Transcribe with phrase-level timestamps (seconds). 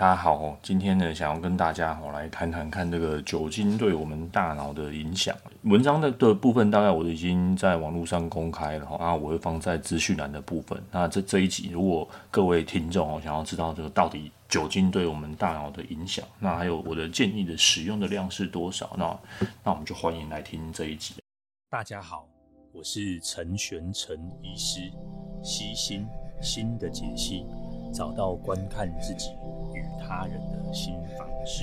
[0.00, 5.36] 大家好，今天呢，想要跟大家来谈谈看这个酒精对我们大脑的影响。
[5.64, 10.82] 文章的的部分大概我已经在网络上公开了哈，那我会放在资讯栏的部分。
[10.90, 18.96] 那这这一集，如果各位听众哦想要知道这个到底酒精对我们大脑的影响，那还有我的建议的使用的量是多少？
[18.96, 19.04] 那
[19.62, 21.16] 那我们就欢迎来听这一集。
[21.68, 22.26] 大家好，
[22.72, 24.80] 我是陈玄成医师，
[25.42, 26.06] 析心
[26.40, 27.44] 心的解析，
[27.92, 29.28] 找到观看自己
[30.10, 31.62] 他人的新方式。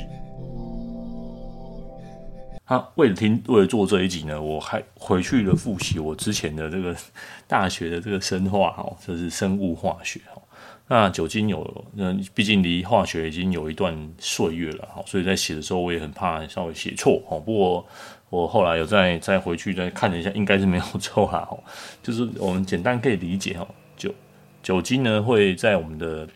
[2.64, 6.96] 好、为了听，为了做这一集呢，我还回去了复习我之前的这个
[7.46, 10.42] 大学的这个生化哈，就是生物化学哈。
[10.88, 17.38] 那酒精有，嗯，毕竟离化学已经有一段岁月了哈，所以在写的时候我也很怕稍微写错哈。
[17.40, 17.86] 不过
[18.30, 21.58] 我后来有再再回去再看了一下，应该是没有错啦哈。
[22.02, 24.14] 就是我们简单可以理解哈，酒
[24.62, 26.28] 酒精呢会在我们的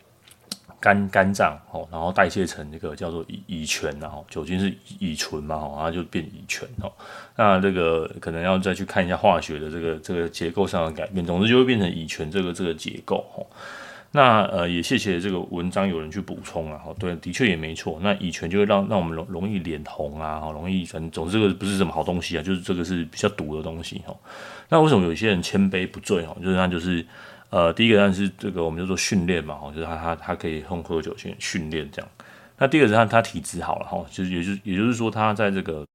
[0.82, 6.92] 肝肝脏，哦，然后代谢成那个叫做乙乙醛，然后酒精是乙醇嘛，然后就变乙醛哦。
[7.36, 13.46] 那这个可能要再去看一下化学的这个这个结构上的改变，总之就会变成乙醛这个这个结构哦。
[14.14, 18.00] 那呃也谢谢这个文章有人去补充啊，对，的确也没错。
[18.02, 24.14] 那乙醛就会让让我们容容易脸红啊，容易反正总之这个不是什么好东西啊，就是这个是比较毒的东西哈。
[24.68, 26.36] 那为什么有些人千杯不醉哈？
[26.42, 27.06] 就是他就是。
[27.52, 32.10] 呃，第一个当然是这个我们就做训练嘛，就是他他他可以用喝酒去训练这样。
[32.58, 35.86] 那第二个是他他体质好了哈，就是也就也就是说他在这个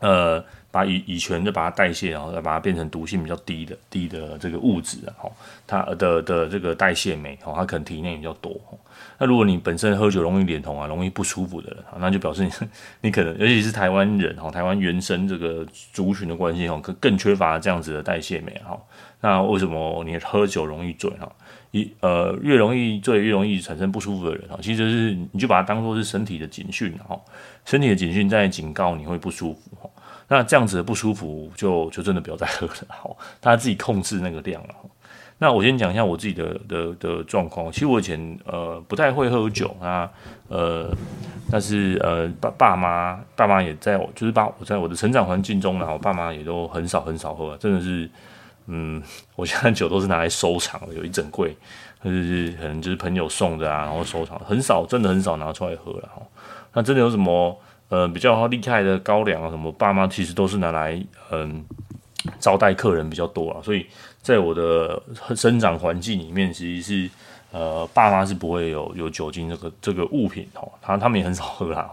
[0.00, 5.32] 呃把乙乙醛就把它代谢，然后再把它变成毒性比较低的低的这个物质啊，哈，
[5.66, 8.54] 它的的这个代谢酶哈，它可能体内比较多。
[9.18, 12.50] 那如果你本身喝酒容易脸红啊，容易不舒服的人，那就表示你
[13.00, 18.78] 你可能尤其是台湾人哈，台湾原生这个族群的关系哈，更更缺乏这样子的代谢酶哈。
[19.26, 21.28] 那为什么你喝酒容易醉哈？
[21.72, 27.20] 一呃越容易醉越容易产生不舒服的人哈，其实是你就把它当做是身体的警讯哈，
[27.64, 29.90] 身体的警讯在警告你会不舒服哈。
[30.28, 33.10] 那这样子的不舒服就就真的不要再喝了哈，
[33.40, 34.74] 大家自己控制那个量了。
[35.38, 37.72] 那我先讲一下我自己的的的状况。
[37.72, 40.08] 其实我以前呃不太会喝酒啊，
[40.46, 40.88] 呃，
[41.50, 48.08] 但是呃爸爸妈爸妈也在我就是把我在我的成长环境中，然后爸妈也都很少很少喝，真的是。
[48.66, 49.02] 嗯，
[49.34, 51.56] 我现在酒都是拿来收藏的，有一整柜，
[52.02, 56.22] 就是可能就是朋友送的啊，然后收藏，很少，真的很少拿出来喝了哈。
[56.72, 57.56] 那真的有什么
[57.88, 61.00] 呃比较厉害的高粱啊什么，爸妈其实都是拿来
[61.30, 61.64] 嗯
[62.40, 63.86] 招待客人比较多啊，所以
[64.20, 65.00] 在我的
[65.34, 67.10] 生长环境里面，其实是
[67.52, 71.88] 呃爸妈是不会有有酒精这个这个物品哦，他他们也很少喝啦。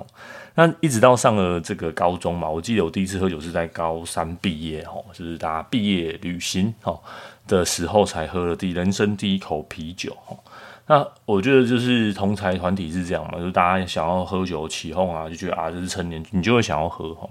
[0.56, 7.00] 那一直到上了这个高中嘛，我记得我第一次喝酒是在高三毕业哦，就是大家毕业旅行哦
[7.48, 10.38] 的时候才喝了第人生第一口啤酒哦。
[10.86, 17.28] 那我觉得就是同才团体是这样嘛，就是大家想要喝酒起哄啊，就觉得啊这是成年，你就会想要喝哈。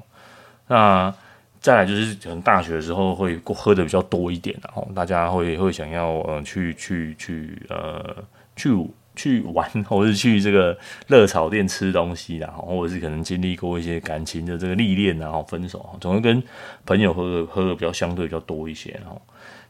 [0.66, 1.14] 那
[1.60, 8.16] 再来就是可能大学的时候会喝的比较多一点，然后大家会会想要呃去去去呃
[8.56, 8.74] 去。
[9.14, 16.42] 去玩，或者是去这个热炒店吃东西，然后或者是可能经历过一些感情的这个历练，然后分手，总会跟
[16.86, 19.20] 朋友喝的喝的比较相对比较多一些，然后，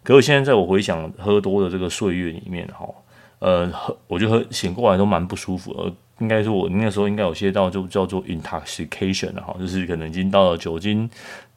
[0.03, 2.89] 可是现在在我回想喝多的这个岁月里面，哈，
[3.41, 11.11] 呃，喝我觉得喝醒过来都蛮不舒服的，应该说我那时候应该有些到就叫做 intoxication，哈，就是可能已经到了酒精。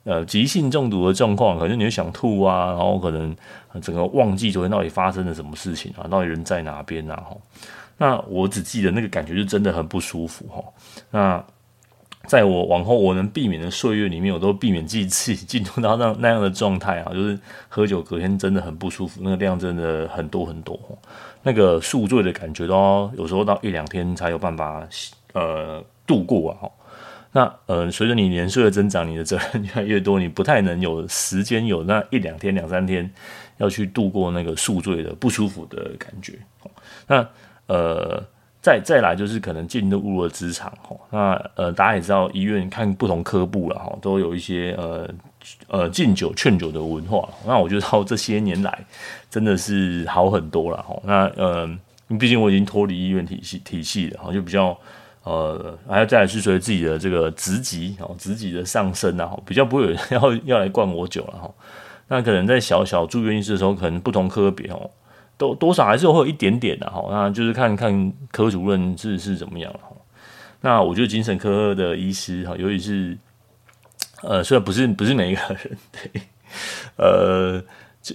[0.06, 3.36] 呃，急性中毒的状况，可能你会想吐啊，然后可能
[3.82, 7.16] 整个忘记昨天到底发生了什么事情啊，到底人在哪边啊？
[7.16, 7.36] 哈，
[7.98, 10.64] 那我只记得那个感觉就真的很不舒服哈。
[11.10, 11.44] 那
[12.28, 20.80] 在我往后我能避免的岁月里面，我都避免自己自己进入到那那样的状态啊，就是喝酒隔天真的很不舒服，那个量真的很多很多，
[21.42, 24.88] 那个宿醉的感觉都有时候到一两天才有办法
[25.34, 26.70] 呃度过啊。
[27.36, 33.12] 那呃，随着你年岁的增长，你的责任 越来越多，你不太能有时间有那一两天、两三天
[33.58, 36.40] 要去度过那个宿醉的不舒服的感觉。
[37.08, 37.28] 那
[37.68, 38.24] 呃，
[38.62, 40.96] 再再来就是可能进入了职场哈。
[41.12, 45.10] 那呃，大家也知道，医院看不同科部了哈，都有一些呃
[45.68, 47.28] 呃敬酒劝酒的文化。
[47.46, 48.86] 那我觉得到这些年来
[49.30, 50.98] 真的是好很多了哈。
[51.04, 51.70] 那呃，
[52.18, 54.80] 毕竟我已经脱离医院体系体系了哈，就比较。
[55.26, 61.52] 呃，还要再来是随着自己的这个职级哦，职级的上升啊，比较不会有人要要来灌我酒了哈。
[62.08, 64.90] 那可能在小小住院医师的时候，可能不同科别哦，
[65.36, 67.04] 都多少还是会有一点点的哈。
[67.10, 69.90] 那就是看看科主任是是怎么样哈。
[70.62, 73.18] 那我觉得精神科的医师哈，尤其是
[74.22, 76.22] 呃，虽然不是不是每一个人对，
[76.98, 77.64] 呃。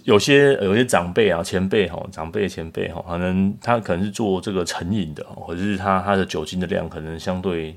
[0.04, 7.76] 有些有些长辈啊、前辈哈、长辈前辈哈，可能他可能是做这个成瘾的，或者是他他的酒精的量可能相对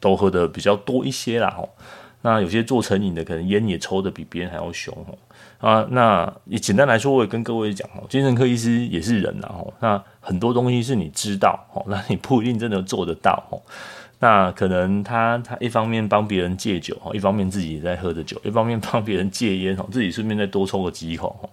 [0.00, 1.68] 都喝的比较多一些啦哈。
[2.22, 5.18] 那有些做成瘾的，可能烟也抽的比别人还要凶哦
[5.58, 5.86] 啊。
[5.90, 9.74] 那也简单来说，我也跟各位讲哦，精神科医师也是人呐吼。
[9.80, 13.58] 那很多东西是你知道哦，那你不一定真的做得到哦。
[14.22, 21.50] 那可能他他一方面帮别人戒酒哈，一方面自己也在喝着酒，一方面帮别人戒烟哈，自己顺便再多抽个几口哈。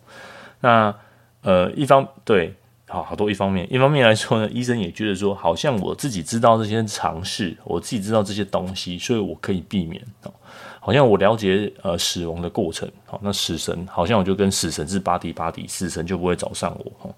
[0.59, 0.95] 那
[1.41, 2.53] 呃一方对
[2.87, 10.31] 好好多一方面，一方面来说呢，医生也觉得说，好像我自己知道这些常识，我自己知道这些东西，所以我可以避免哦。
[10.79, 17.15] 好像我了解呃死亡的过程，好，那死神好像我就跟死神是巴迪巴迪，死神就不会找上我哈。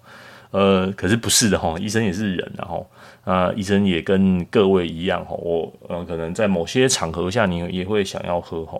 [0.52, 2.86] 呃，可是不是的哈，医生也是人，然后
[3.24, 8.78] 啊，医生也跟各位一样哈，我呃可能在某些场合下，你也会想要喝哈。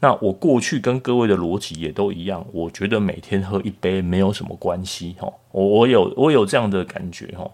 [0.00, 5.30] 那我过去跟各位的逻辑也都一样，我觉得每天喝一杯没有什么关系哈。
[5.50, 7.48] 我我有我有这样的感觉哈。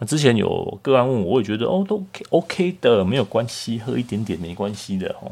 [0.00, 5.30] 那之前有个案问我，我也觉得哦都 OK OK 的，没有关系，喝一点点没关系的哈。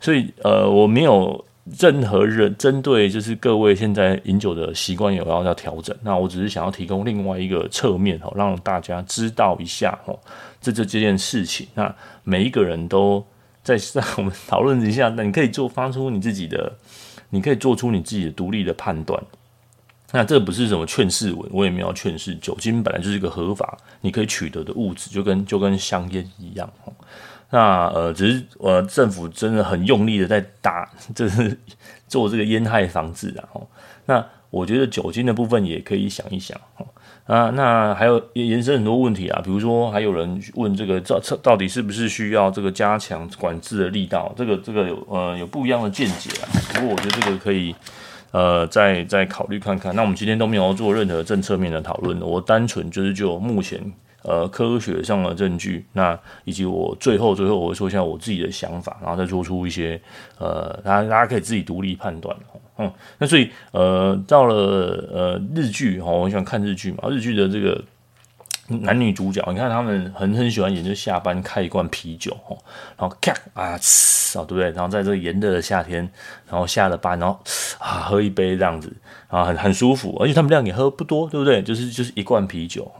[0.00, 1.44] 所以呃，我没有。
[1.78, 10.18] 任何人针对就是各位现在饮酒的习惯有要要调整，那我只是想要提供另外一个侧面哈，让大家知道一下哦，
[10.60, 13.24] 这这这件事情，那每一个人都
[13.62, 16.72] 在 让我们讨论一下，那你可以做发出你自己的，
[17.30, 19.22] 你可以做出你自己的独立的判断。
[20.10, 26.66] 那这不是什么劝世文，我也没有劝世，酒精本来就是一个合法你可以取得的物质，就跟就跟香烟一样。
[27.50, 30.86] 那呃，只是呃，政府真的很用力的在打，
[31.16, 31.58] 就是
[32.06, 33.48] 做这个烟害防治啊。
[34.04, 36.86] 那我觉得酒精的部分也可以想一想哦
[37.24, 37.50] 啊。
[37.54, 44.30] 那还有延伸很多问题啊，比如说还有人问这个到到底是不是需要这个加强管制的力道？
[44.36, 46.48] 这个这个有呃有不一样的见解啊。
[46.74, 47.74] 不过我觉得这个可以
[48.30, 49.94] 呃再再考虑看看。
[49.96, 53.80] 那我们今天都没有做任何政策面的讨论，我单纯就是就目前。
[54.28, 59.98] 呃，科学上的证据，那以及我最后最后我会说一下我自己的想法，然后再做出一些
[60.38, 62.36] 呃，大家大家可以自己独立判断。
[62.76, 64.54] 嗯，那所以呃，到了
[65.10, 67.82] 呃日剧哈，我喜欢看日剧嘛，日剧的这个
[68.68, 72.54] 男女主角，你看他们很很喜欢演，就下班开一罐啤酒哈，
[72.98, 74.70] 然后咔啊呲啊，对不对？
[74.72, 76.06] 然后在这个炎热的夏天，
[76.50, 77.40] 然后下了班，然后
[77.78, 78.94] 啊喝一杯这样子
[79.28, 81.62] 啊，很很舒服，而且他们量也喝不多，对不对？
[81.62, 82.92] 就是就是一罐啤酒。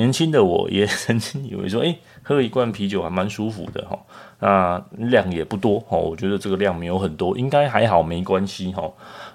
[0.00, 3.98] 年轻的我也 曾经以为说，诶、欸，喝一罐啤酒还蛮舒服的哈，
[4.38, 8.90] 那量也不多哈，我觉得这个量没有很多，应该还好，没关系哈。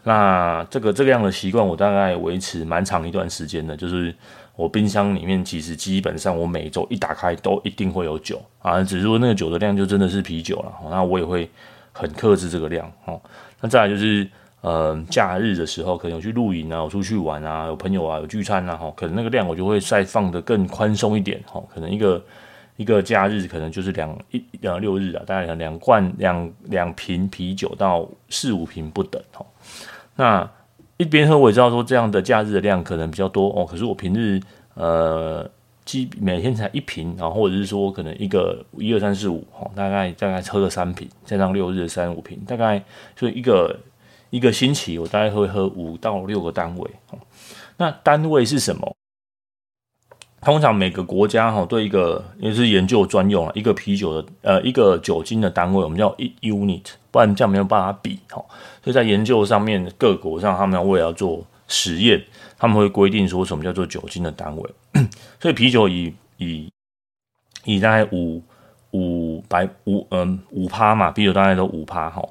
[0.06, 4.12] 那这个这个样的习惯，我大概维持蛮长一段时间的，就是
[4.56, 11.48] 我冰箱里面其实基本上我每周一打开都一定会有酒啊，只是说那个酒的量就真的是啤酒了，那我也会
[11.92, 13.22] 很克制这个量哦。
[13.62, 14.28] 那再来就是。
[14.66, 22.20] 呃，假日的时候可能有去露营啊，有出去玩啊，有朋友啊，有聚餐啊，哈，可能那个量我就会再放得更宽松一点，哈，可能一个
[22.76, 29.46] 一个假日可能就是两一呃六日啊，大概两罐两两瓶啤酒到四五瓶不等，哈。
[30.16, 30.50] 那
[30.98, 34.42] 一边喝我也知道说这样的假日的量可能比较多哦，可是我平日
[34.74, 35.48] 呃
[35.86, 42.84] 基每天才一瓶，然后或者是说可能一个一二三四五，哈，大概大概喝个三瓶，加上六日三五瓶，大概
[43.16, 43.80] 所以一个。
[44.36, 46.92] 一个星期我大概会喝五到六个单位，
[47.78, 48.94] 那单位是什么？
[50.42, 58.44] 通常每个国家哈对一个也是研究专用啊，一个啤酒的呃一个酒精的单位，我们叫一 unit，不然这样没有办法比哈。
[58.84, 62.22] 所以在研究上面，各国上他们要为了要做实验，
[62.58, 64.70] 他们会规定说什么叫做酒精的单位。
[65.40, 66.70] 所以啤酒以以
[67.64, 68.44] 以大概五
[68.92, 72.22] 五百五嗯五趴嘛，啤酒大概都五趴哈。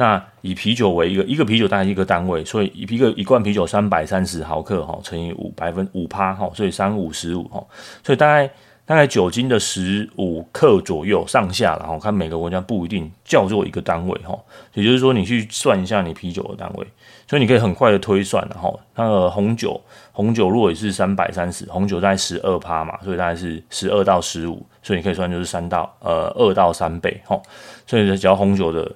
[0.00, 7.62] 那以啤酒为一个一个啤酒大概一个单位，所以一个一罐啤酒三百三十毫克哈，乘以五百分五趴哈，所以三五十五哈，
[8.02, 8.50] 所以大概
[8.86, 14.34] 大概酒精的十五克左右上下，然后看每个国家不一定叫做一个单位哈，
[14.72, 16.86] 也就是说你去算一下你啤酒的单位，
[17.28, 19.78] 所以你可以很快的推算然后那个红酒
[20.12, 27.38] 红酒如果也是三百三十，红酒大概十二趴嘛，所以大概是十二到十五，所以你可以算就是三到呃二到三倍哈，
[27.86, 28.90] 所以只要红酒的。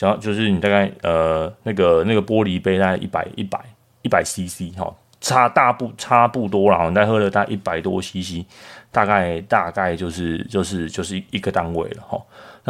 [0.00, 3.60] 然后就是你大概呃那个那个玻璃杯大概一百一百
[4.02, 8.44] 一百 CC 哈，差大不差不多了，你再喝了大概一百多 CC，
[8.90, 12.18] 大概大概就是就是就是一个单位了哈。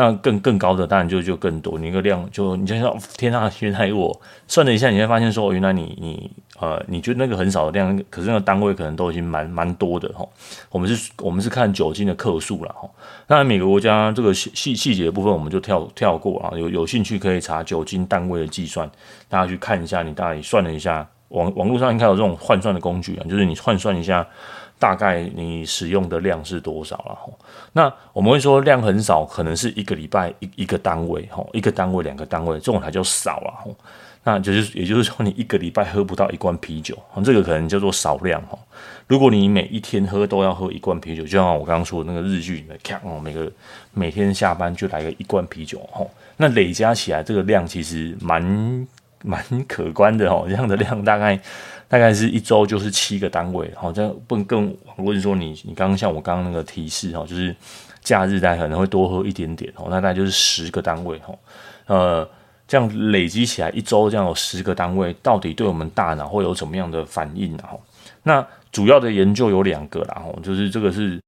[0.00, 10.26] 那更更高的当然就就更多，你一个量就你就像天啊，原来我算了一下，你会发现说原来你你呃你觉得那个很少的量，可是那个单位可能都已经蛮蛮多的哈。
[10.70, 12.88] 我们是我们是看酒精的克数了哈。
[13.26, 18.90] 那每个国家这个细细细节的部分我们就跳跳过啊，有有兴趣可以查酒精单位的计算，
[19.28, 24.26] 大家去看一下，你大概算了一下网网络上应该有这种换算的工具啊，就是你换算一下。
[24.80, 27.14] 大概你使用的量是多少了？
[27.14, 27.38] 吼，
[27.72, 33.52] 那我们会说量很少，可能是一个礼拜一一个单位，吼，一个单位两个单位，这种才叫少了，
[34.24, 38.58] 那就是也就是说，你一个礼拜喝不到一罐啤酒，这个可能叫做少量，吼。
[39.06, 43.50] 如果你每一天喝都要喝一罐啤酒，就像我刚刚说的那个日剧里面看哦，每个
[43.92, 48.86] 每天下班就来个一罐啤酒，吼，那累加起来这个量其实蛮
[49.22, 51.40] 蛮可观的，吼，这样的量大概。
[51.90, 57.54] 大概是一周就是七个单位，好，这样不更网络说你你刚刚像我刚刚那个提示哈，就是
[58.00, 61.34] 假日大家可能会多喝一点点哦，那大概就是十个单位哈，
[61.86, 62.30] 呃，
[62.68, 67.64] 这样累积起来一周这样有十个单位，到底对我们大脑会有什么样的反应呢？
[67.64, 67.76] 哈，
[68.22, 71.20] 那主要的研究有两个啦，哈，就是这个是。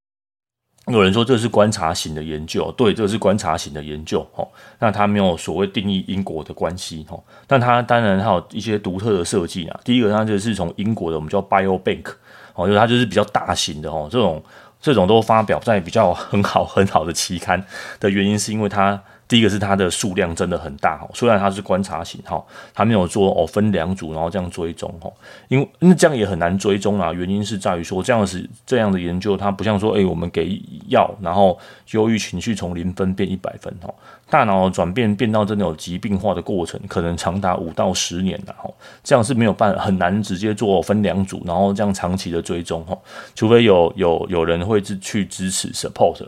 [0.87, 4.47] 有人说这是观察型的研究，对，这是观察型的研究，哦，
[4.79, 9.79] 那它没有所谓定义因果的关系，哦，但它当然还有一些独特的设计啊。
[9.83, 12.11] 第一个，它就是从英国的，我们叫 Biobank，
[12.53, 14.43] 哦，就是它就是比较大型的，哦，这种
[14.81, 17.63] 这种都发表在比较很好很好的期刊
[17.99, 19.01] 的原因，是因为它。
[19.27, 25.11] 第一个是它的数量真的很大哈，虽然它是观察型哈，它没有做哦分两组然后这样追踪哈，
[25.47, 27.11] 因为那这样也很难追踪啊。
[27.13, 31.57] 原因是在于说这样是这样的研究，它不像说诶我们给药，然后
[31.91, 33.91] 忧郁情绪从零分变一百分哈，
[34.29, 38.69] 大脑转变变到真的有疾病化的过程，可能长达五到十年的哈，
[39.03, 42.95] 这样是没有办法很难直接做分两组，然后这样长期的追踪哈，
[43.33, 46.27] 除非有有有人会去支持 support，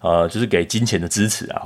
[0.00, 1.62] 呃，就是给金钱的支持啊。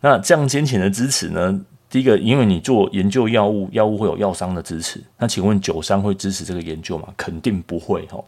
[0.00, 1.60] 那这样金钱的支持呢？
[1.90, 5.02] 第一个，因为你做研究药物，药物会有药商的支持。
[5.18, 7.08] 那请问酒商会支持这个研究吗？
[7.16, 8.22] 肯定不会哈。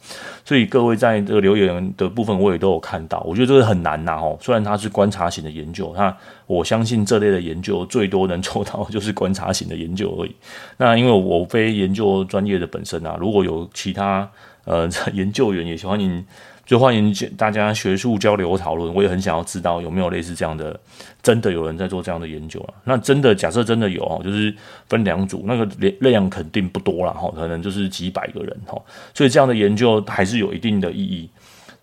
[0.44, 3.20] 所以各位在这个留言的部分，我也都有看到。
[3.20, 4.36] 我觉得这个很难呐哈。
[4.40, 6.12] 虽然它是观察型的研究，那
[6.48, 10.34] 我相信这类的研究最多能做到 就是观察型的研究而已。
[10.76, 14.28] 那因为我非研究专业的本身啊，如果有其他
[14.64, 16.26] 呃研究员，也欢迎。
[16.64, 20.78] 就欢迎大家学术交流讨论，我也很想要知道有没有类似这样的，
[21.22, 22.74] 真的有人在做这样的研究啊。
[22.84, 24.54] 那真的假设真的有哦，就是
[24.88, 25.64] 分两组，那个
[26.00, 28.80] 量肯定不多了哈，可能就是几百个人哈，
[29.14, 31.28] 所以这样的研究还是有一定的意义。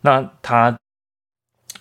[0.02, 0.76] 那他。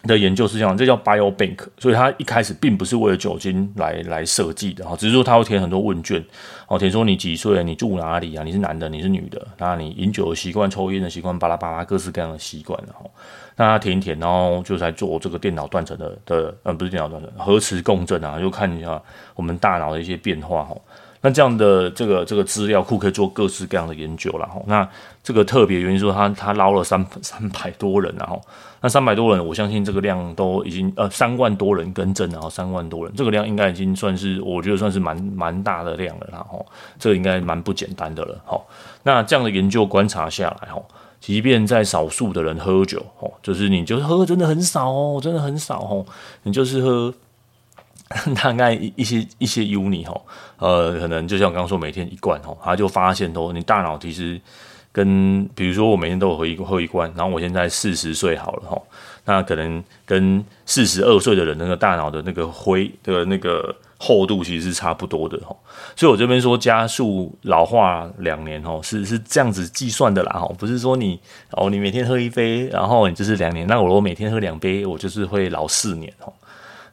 [0.05, 6.25] 的研究是这样，这叫 Biobank，所以它一开始并不是为了酒精来来设计的哈，只是说它会填很多问卷，
[6.69, 13.11] 哦，填说你几岁，你住哪里啊，你是男的，你是女的，那你饮酒的习惯、抽烟的习惯，巴拉巴拉各式各样的习惯，然后
[13.57, 19.03] 那它填一填，然后就在做这个电脑断层的的，呃，不是电脑断层，核磁共振啊，就看一下
[19.35, 20.77] 我们大脑的一些变化哈。
[21.21, 24.63] 那这样的这个这个资料库可以做各式各样的研究了哈。
[24.69, 24.89] 那
[25.21, 28.41] 这个特别原因说他他捞了三三百多人然后，
[28.81, 36.65] 那三百多人我相信这个量都已经呃三万多人更正然后三万多人这个量应该已经算是我觉得算是蛮蛮大的量了然后
[36.99, 38.61] 这个应该蛮不简单的了哈。
[39.03, 40.83] 那这样的研究观察下来哈，
[41.21, 46.07] 即便在少数的人喝酒哦，就是你就是喝真的很少哦，真的很少哦，
[46.43, 47.15] 你就是喝。
[48.43, 50.19] 大概一些一些 uni 哈，
[50.57, 54.41] 呃，可能就像我刚刚说，每天一罐哈，他就发现说，你大脑其实
[54.93, 58.81] 跟比如说我每天都有喝一喝一罐，然后我现在四十岁好了哈，
[59.25, 65.55] 那可能跟四十二岁的人那个大脑的那个灰的那个厚度其实是差不多的哈，
[65.95, 76.33] 所以我这边说加速老化两年哈，是是这样子计算的啦哈，不是说你哦你每天喝一杯，然后你就是两年，那我如果每天喝两杯，我就是会老四年哈。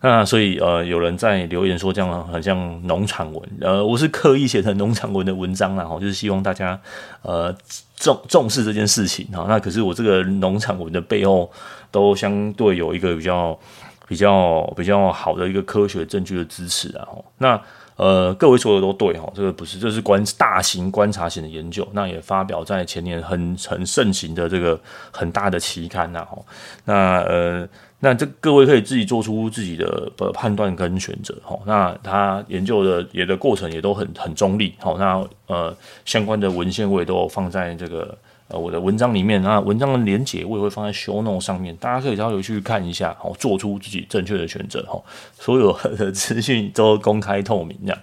[0.06, 6.80] 那所以呃，有人在留言说这样很像农场文，呃，我是刻意写成农场文的文章啦，哈，就是希望大家
[7.24, 7.52] 呃
[7.96, 9.48] 重重视这件事情哈。
[9.50, 11.52] 那可是我这个农场文的背后
[11.90, 13.60] 都相对有一个比较
[14.08, 17.08] 比较比较好的一个科学证据的支持啊。
[17.40, 17.60] 那
[17.96, 24.80] 呃，各位说的都对哈，这个不是，这是观大型观察型的研究，那也发表在前年很很盛行的这个
[25.12, 26.38] 很大的期刊呐，哈，
[26.86, 27.68] 那呃。
[28.06, 31.58] 那这各位可以自己做出自己的呃判断跟选择哈。
[31.66, 34.96] 那他研究的也的过程也都很很中立好。
[35.00, 38.16] 那呃相关的文献我也都放在这个
[38.48, 39.42] 呃我的文章里面。
[39.42, 45.02] 那文章的连结我也会放在 show note 上面，大家可以稍微去看一下好，做出自己正确的选择哈。
[45.40, 48.00] 所有的资讯都公开透明这样。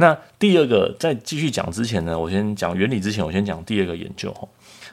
[0.00, 4.46] 那第二个在继续讲之前呢，我先讲原理之前，我先讲第二个研究哈。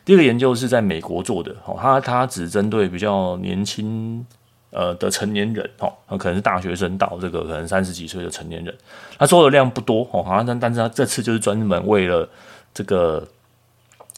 [0.04, 4.26] 第二个研究是在美国做的，哈，他他只针对比较年轻
[4.72, 8.76] 呃的成年人，哈，可能是大学生到这个可能三十几岁的成年人，
[9.20, 12.28] 他做的量不多，哈，好像但但是他这次就是专门为了
[12.74, 13.28] 这个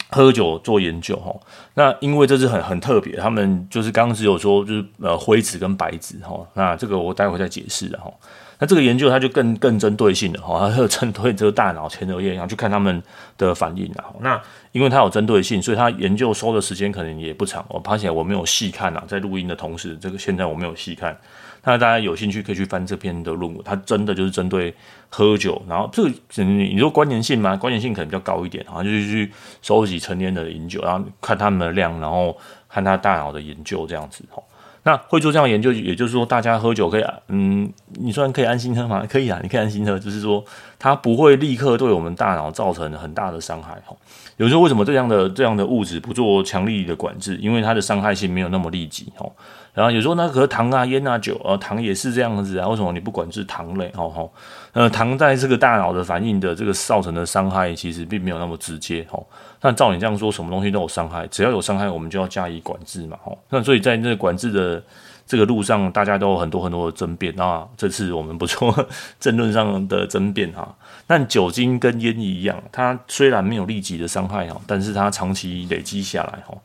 [0.10, 1.36] 喝酒做研究哈，
[1.74, 8.10] 那因为这是很很特别，他们就是刚刚只有说就是呃灰质跟白质哈，那这个我待会再解释的哈。
[8.60, 13.02] 那这个研究它就更更针对性的哈，它有针对这个大脑前额叶，然后去看他们
[13.38, 14.06] 的反应啊。
[14.22, 17.64] 那因为它有针对性，所以它研究收的时间可能也不长。
[17.70, 21.16] 我发现我没有细看啊，在录音的同时，这个现在我没有细看。
[21.64, 24.74] 那大家有兴趣可以去翻这篇的论文，它真的就是针对
[25.10, 26.10] 喝酒，然后这个
[26.44, 27.58] 你说关联性吗？
[27.58, 32.36] 关联性可能比较高一点，好像就是去收集成年的饮酒，然后看他们的量，然后
[32.70, 34.42] 看他大脑的研究这样子哈。
[34.88, 39.06] 那会做这样研究，也就是说大家喝酒可以，嗯，你虽然可以安心喝吗？
[39.06, 40.42] 可以啊，你可以安心喝，就是说
[40.80, 43.94] 它不会立刻对我们大脑造成很大的伤害哈。
[44.38, 47.36] 有时候为什么这样的这样的物质不做强力的管制？
[47.36, 49.30] 因为它的伤害性没有那么立即哈。
[49.74, 52.66] 然后有时候那和糖啊、烟啊、酒啊，糖也是这样子啊。
[52.70, 53.92] 为什么你不管制糖类？
[53.98, 54.32] 哦吼，
[54.78, 59.04] 呃，糖在这个大脑的反应的这个造成的伤害，其实并没有那么直接。
[59.10, 59.26] 吼，
[59.60, 63.18] 那照你这样说，什么东西都有伤害，只要有伤害，我们就要加以管制嘛。
[63.24, 64.84] 吼，那所以在这管制的
[65.26, 67.68] 这个路上，大家都有很多很多的争辩啊。
[67.76, 68.88] 这次我们不做
[69.20, 70.76] 争论上的争辩哈。
[71.08, 76.56] 但酒精跟烟一样，它虽然没有立即的伤害哈，但是它长期累积下来哈。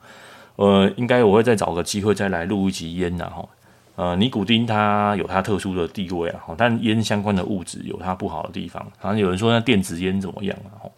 [0.57, 3.43] 呃，应该我会再找个机会再来录一集烟的哈。
[3.95, 8.83] 呃，尼古丁它有它特殊的地位啊，但烟相关的物质有它不好的地方。
[8.99, 10.89] 好像有人说那电子烟怎么样啊？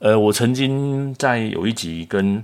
[0.00, 2.42] 呃，我曾经在有一集跟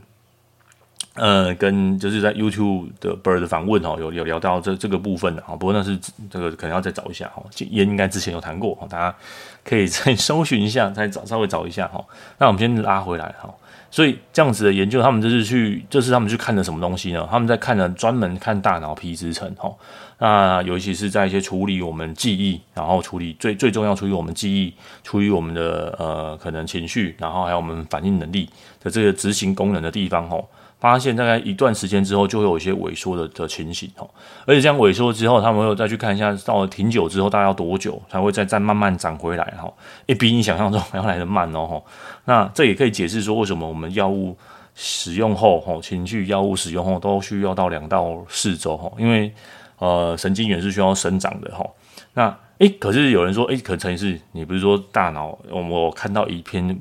[1.14, 5.56] 呃跟就是在 YouTube 的 Bird 访问哦，有有聊到这这个部分的哈。
[5.56, 5.98] 不过那是
[6.30, 7.42] 这个可能要再找一下哈。
[7.70, 9.12] 烟应该之前有谈过哈，大家
[9.64, 12.04] 可以再 搜寻一下，再找稍微找一下哈。
[12.38, 13.52] 那我们先拉回来哈。
[13.90, 17.26] 所以这样子的研究，他们就是去，这、就是他们去看的什么东西呢？
[17.30, 19.74] 他们在看的专门看大脑皮质层，哈，
[20.18, 28.48] 那尤其是在一些处理我们记忆，然后处理最最重要处理我们记忆，处理我们的呃可能情绪，然后还有我们反应能力
[28.82, 30.38] 的这个执行功能的地方，哈。
[30.80, 34.08] 发现大概一段时间之后，就会有一些萎缩的的情形哦，
[34.46, 39.68] 而且这样萎缩之后，他们会再去看一下，到了挺久之后，大概要多久才会再再慢慢长回来哈？
[40.06, 41.82] 诶，比你想象中还要来得慢哦。
[42.26, 44.36] 那这也可以解释说，为什么我们药物
[44.76, 49.32] 使用后，吼，情绪药物使用后都需要到两到四周哈，因为
[49.78, 51.66] 呃神经元是需要生长的哈。
[52.14, 55.36] 那诶，可是有人说，诶，可陈医师，你不是说大脑？
[55.50, 56.80] 我我看到一篇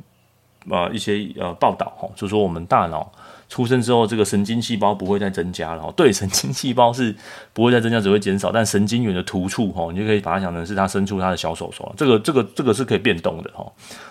[0.69, 3.11] 呃一些呃报道哈，就说我们大脑。
[3.49, 5.91] 出生之后，这个神经细胞不会再增加了哈。
[5.95, 7.15] 对，神经细胞是
[7.53, 8.51] 不会再增加，只会减少。
[8.51, 11.93] 但神经元的突触哈，你就可以把它想成是它伸出它的小手手。
[11.95, 13.65] 这个、这个、这个是可以变动的哈。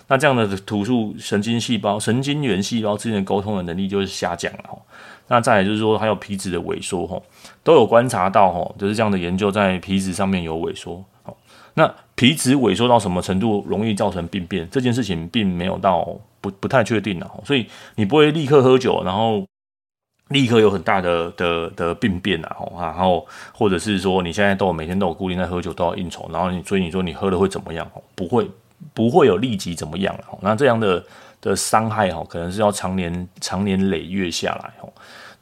[0.08, 4.78] 那这样的突触神经细胞、神经元细胞之间的沟通的能力就是下降了哈。
[5.28, 7.20] 那再来就是说，还有皮质的萎缩哈，
[7.64, 11.04] 都有观察到哈，就是这样的研究在皮质上面有萎缩。
[11.24, 11.36] 好，
[11.74, 14.68] 那皮质萎缩到什么程度容易造成病变？
[14.68, 16.18] 这件事情并没有到。
[16.38, 19.44] 不不太确定了，所以你不会立刻喝酒，然后
[20.28, 27.90] 立刻有很大的的的病变啊，然后或者是说你现在都有每天都有固定在喝酒，都要应酬，然后你所以你说你喝了会怎么样？
[28.14, 28.48] 不会
[28.94, 30.16] 不会有立即怎么样？
[30.40, 31.04] 那这样的
[31.40, 34.88] 的伤害哈，可能是要长年长年累月下来哈。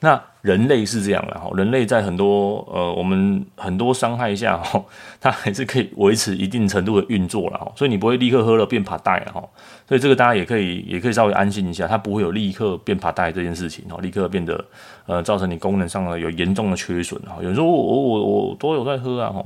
[0.04, 4.84] 那人类是这样的哈，人类在很多呃我们很多伤害下哈，
[5.18, 9.42] 它还是可以维持一定程度的运作了哈，所以你不会立刻喝了变趴带哈，
[9.88, 14.62] 所以这个大家也可以也可以稍微安心一下，它不会有立刻变爬带这件事情哈，立刻变得
[15.06, 17.38] 呃造成你功能上的有严重的缺损哈。
[17.40, 19.42] 有时候我我我都有在喝啊哈，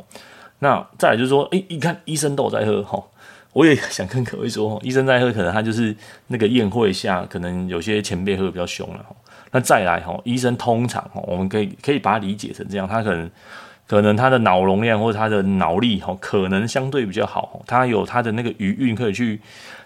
[0.59, 3.01] 那再来就是说，诶，一看医生都有在喝哈，
[3.53, 5.95] 我也想跟各位说，医生在喝，可能他就是
[6.27, 9.07] 那个宴会下，可能有些前辈喝的比较凶了。
[9.51, 13.31] 那再来哈，医生通常哈，我们可以可以把它理解成这样，他可能
[13.87, 19.41] 可能他的脑容量或者他的脑力哈，可能相对比较好，他有他的那个余韵可以去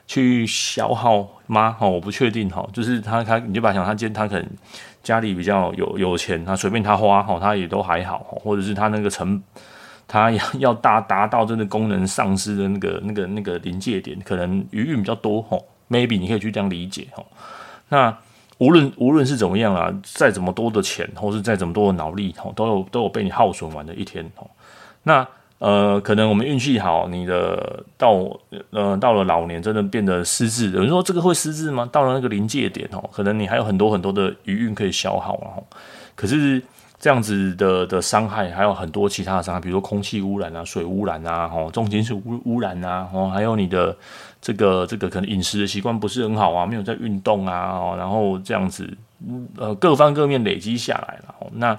[0.08, 1.76] 去消耗吗？
[1.78, 4.44] 哈，我不确定哈，就是他他你就把想他今天他可能
[5.04, 9.40] 家里比较有有钱，他随便他花哈，他也都还好，或者是他那个成
[10.08, 15.56] 他要要达达到真的功能丧失的那个那个那个临界点，可能余韵比较多哈
[15.88, 17.24] ，maybe 你可以去这样理解哈，
[17.90, 18.18] 那。
[18.62, 24.46] 无论无论是怎么样啊，再怎么多的钱，或是再怎么多的脑力，哦，都有都有被你耗损完的一天，哦。
[25.02, 25.26] 那
[25.58, 28.12] 呃，可能我们运气好，你的到
[28.70, 30.70] 呃到了老年，真的变得失智。
[30.70, 31.88] 有人说这个会失智吗？
[31.90, 35.64] 到了那个临界点，哦，可能你还有很多很多的余韵可以消耗，哦。
[36.14, 36.62] 可是。
[37.02, 43.96] 这样子的的伤害还有很多其他的伤害，比如说空气污染啊、水污染啊、哦重金属污污染啊，哦，还有你的
[44.40, 48.88] 这个这个可能饮食的习惯不是很好啊，没有在运动啊，哦，然后这样子，
[49.56, 51.76] 呃，各方各面累积下来了，那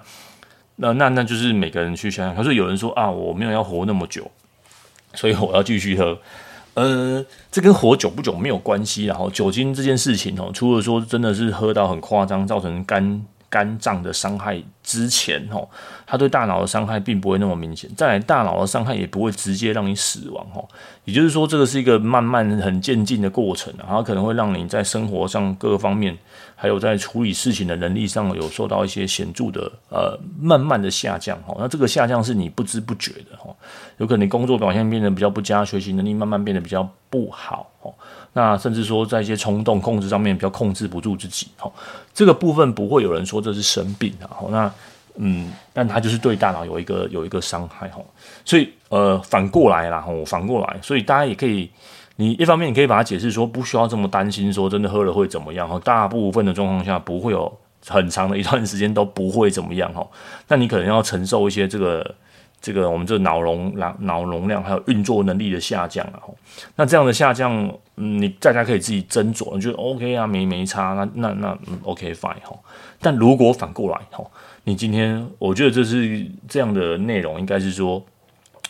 [0.76, 2.36] 那那那就是每个人去想想。
[2.36, 4.30] 可是有人说啊，我没有要活那么久，
[5.14, 6.18] 所以我要继续喝。
[6.74, 9.06] 呃，这跟活久不久没有关系。
[9.06, 13.24] 然后酒精这件事情哦，除了说真的是喝到很夸张，造成肝
[13.54, 15.70] 肝脏的伤害之前哦，
[16.08, 17.88] 它对大脑的伤害并不会那么明显。
[17.96, 20.68] 再来，大脑的伤害也不会直接让你死亡哦。
[21.06, 26.18] 也就是说，这个是一个慢慢很渐进的过程，然后可能会让你在生活上各个方面，
[26.64, 31.58] 还有在处理事情的能力上有受到一些显著的呃慢慢的下降哦。
[31.60, 33.54] 那这个下降是你不知不觉的哦，
[33.98, 37.94] 有可能你工作表现变得比较不佳，学习能力慢慢变得比较不好哦。
[38.32, 41.70] 那甚至说在一些冲动控制上面比较控制不住自己，哈，
[42.14, 44.74] 这个部分不会有人说这是生病啊，那
[45.18, 48.00] 嗯，但他就是对大脑有一个有一个伤害，哈，
[48.46, 51.70] 所以呃反过来啦，哈，反过来，所以大家也可以，
[52.18, 57.52] 你一方面你可以把它解释说不需要这么担心，说真的喝了会怎么样，哈，大部分的状况下不会有
[57.88, 60.08] 很长的一段时间都不会怎么样，哈，
[60.48, 62.16] 那你可能要承受一些这个。
[62.66, 66.24] 这个我们这脑容脑脑容量还有运作能力的下降啊，
[66.78, 67.54] 那这样的下降，
[67.98, 72.58] 嗯，你大家可以自己斟酌，你觉得 OK 啊，没没差，那那那嗯 OK fine 哈。
[73.02, 74.24] 但如果反过来哈，
[74.64, 78.02] 你今天我觉得这是这样的内容，应该是说，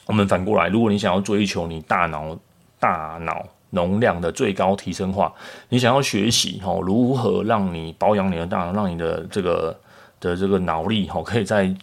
[0.08, 2.36] 我们反过来，如果你想要追求你大脑
[2.84, 5.32] 大脑容量的最高提升化，
[5.70, 9.74] 你想要学习哈，如何让你保养你的大脑，让你的这个
[10.20, 11.74] 的这个脑力哈，可以在。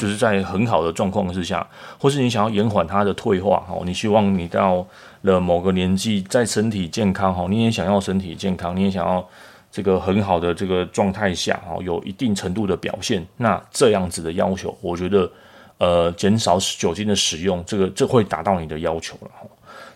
[0.00, 1.66] 就是在很好的状况之下，
[2.00, 4.86] 或是你想要延缓它的退化哦，你希望你到
[5.28, 9.22] 了某个年纪，在身体健康哈，你也想要身体健康，你也想要
[9.70, 15.30] 这个很好的这个状态下哈，有一定程度的表现，那这样子的要求，我觉得
[15.76, 19.46] 呃，减少酒精的使用，这个这会达到你的要求了哈。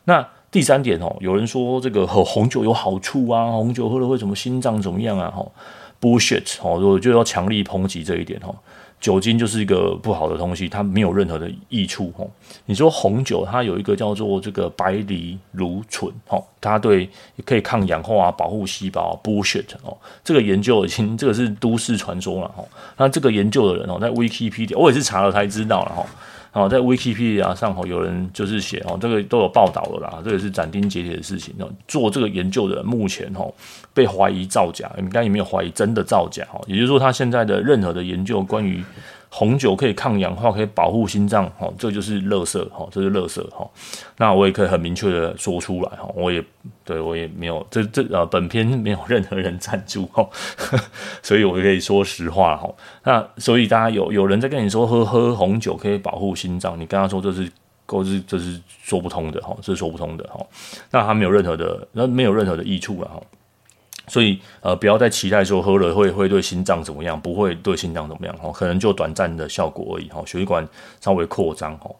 [0.05, 5.29] 那第三点哦，有人说这个喝红酒有好处啊，红酒喝了会怎么心脏怎么样啊？
[5.29, 5.45] 哈
[6.01, 8.55] ，bullshit 哦，我就要强力抨击这一点哦。
[9.01, 12.31] 酒精就是一个不好的东西，它没有任何的益处吼。
[12.67, 17.11] 你说红酒，它有一个叫做这个白藜芦醇吼，它对
[17.45, 19.97] 可以抗氧化啊，保护细胞，bullshit 哦。
[20.23, 22.65] 这个研究已经这个是都市传说了哦。
[22.97, 26.03] 那这个研究的人哦，在 Wikipedia 我也是查了才知道了哈。
[26.03, 26.07] 哦，
[26.55, 31.55] 哦在 Wikipedia 上吼，有人就是写哦，这个都有报道了啦，这个是斩钉截铁的事情。
[31.87, 33.55] 做这个研究的目前吼
[33.93, 36.65] 被怀疑造假，应该也没有怀疑真的造假哦。
[36.67, 38.83] 也就是说，他现在的任何的研究关于
[39.37, 43.69] 红酒可以抗氧化，可以保护心脏，哦，这就是乐色，哈，这是乐色，哈。
[44.17, 46.41] 那我也可以很明确的说出来，哈，我也
[46.85, 50.25] 对我也没有，这这呃，本片没有任何人赞助，哈，
[51.21, 52.73] 所以我可以说实话，哈。
[53.03, 57.51] 那所以大家有有人在跟你说喝喝红酒可以保护心脏，你跟他说这是，
[57.87, 60.47] 够是这是说不通的，哈，这是说不通的，哈。
[60.93, 63.21] 那他没有任何的，那没有任何的益处了，哈。
[64.07, 70.67] 所以，呃，不要再期待说喝了会会对心脏怎么样，不会对心脏怎么样哦，可能就短暂的效果而已哦，血管
[71.01, 71.97] 稍微扩张哦。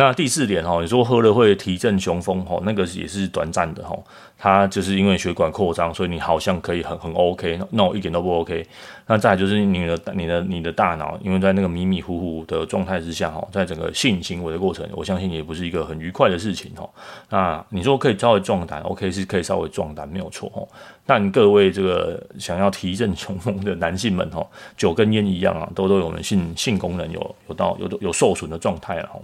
[0.00, 3.94] 那第四点哈，你说喝了会提振雄风哈，那个也是短暂的哈。
[4.38, 8.66] 它就是因为血管扩张，所以你好像可以很很 OK，那、我一点都不 OK。
[9.06, 16.88] 那再就是你的你的你的大脑，因为在那个迷迷糊糊的状态之下哈，在整个性行为的过程，我相信也不是一个很愉快的事情哈。
[17.28, 20.66] 那你说可以稍微壮胆，OK 是可以稍微壮胆，没有错哈。
[21.04, 24.46] 但各位这个想要提振雄风的男性们哈，
[24.78, 29.20] 酒跟烟一样啊，都都有我们性性功能有有到有有受损的状态了哈。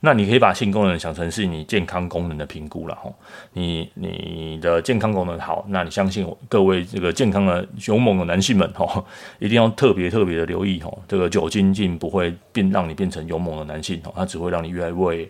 [0.00, 3.12] 那你可以把性功能想成是你健康功能的评估了哈，
[3.54, 9.04] 你你的健康功能好，那你相信我，各位这个健康的勇猛的男性们哈，
[9.40, 15.28] 一定要特别特别的留意哈，这个酒精进不会变让你变成勇猛的男性哈，它只会让你越来越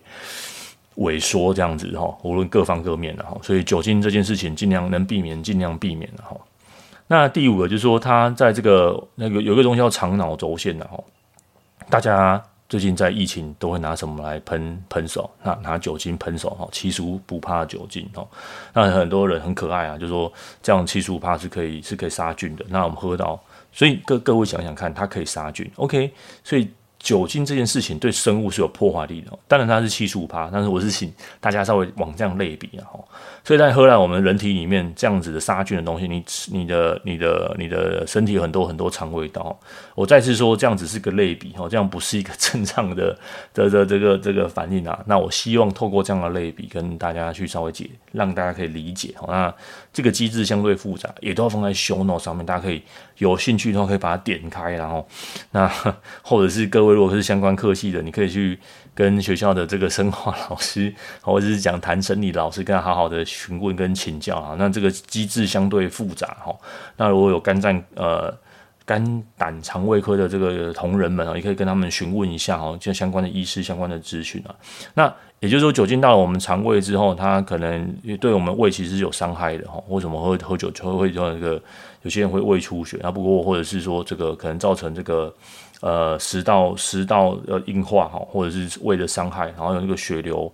[0.97, 6.37] 萎缩这样子哈，无论各方各面的哈，所以酒精这件事情尽量能避免尽量避免的哈。
[7.07, 11.03] 那第五个就是说，它在这个那个有一个东西叫肠脑轴线的哈，
[11.89, 12.45] 大家。
[12.69, 15.31] 最近在疫情都会拿什么来喷喷手？
[15.43, 18.29] 那拿酒精喷手哈，七十五不怕酒精哦。
[18.75, 22.65] 那很多人很可爱啊，就说这样七十五怕是可以是可以杀菌的。
[22.69, 26.13] 那我们喝到，所以各各位想想看，它可以杀菌，OK？
[26.45, 26.69] 所以。
[27.09, 32.85] 酒精这件事情对生物是有破坏力的，当然它是七十五趴，但是我是请大家稍微往这样类比啊，
[33.43, 39.59] 所以在喝了我们人体里面这样子的杀菌的东西，你你的你的你的身体很多很多肠胃道，
[39.95, 43.19] 我再次说这样子是个类比哈，这样不是一个正常的
[43.55, 49.55] 的的这个这个反应啊，那我希望透过这样的类比跟大家去稍微解，让大家可以理解哈，那
[49.95, 52.83] 这个机制相对复杂，也都要放在 show note 上面，大家可以
[53.17, 55.09] 有兴趣的话可以把它点开，然后
[55.53, 55.67] 那
[56.21, 56.98] 或者是各位。
[56.99, 58.59] 如果是相关科系的，你可以去
[58.93, 64.57] 跟学校的这个生化老师，或者是讲谈生理老师，跟他好好的询问跟请教啊。
[64.59, 66.53] 那这个机制相对复杂哈。
[66.97, 68.37] 那如果有肝脏呃
[68.85, 74.51] 肝胆肠胃科的这个同仁们啊，也可以跟他们询问一下哈，就相关的医师相关的资讯啊。
[74.95, 79.81] 那也就是说，酒精到了我们肠胃之后，它可能对我们胃其实是有伤害的哈。
[79.87, 81.63] 为什么会喝酒就会会有那个
[82.03, 83.11] 有些人会胃出血啊？
[83.13, 85.33] 不过或者是说这个可能造成这个。
[85.81, 90.53] 呃，食道食道呃硬化哈，或者是胃的伤害，然后有那个血流，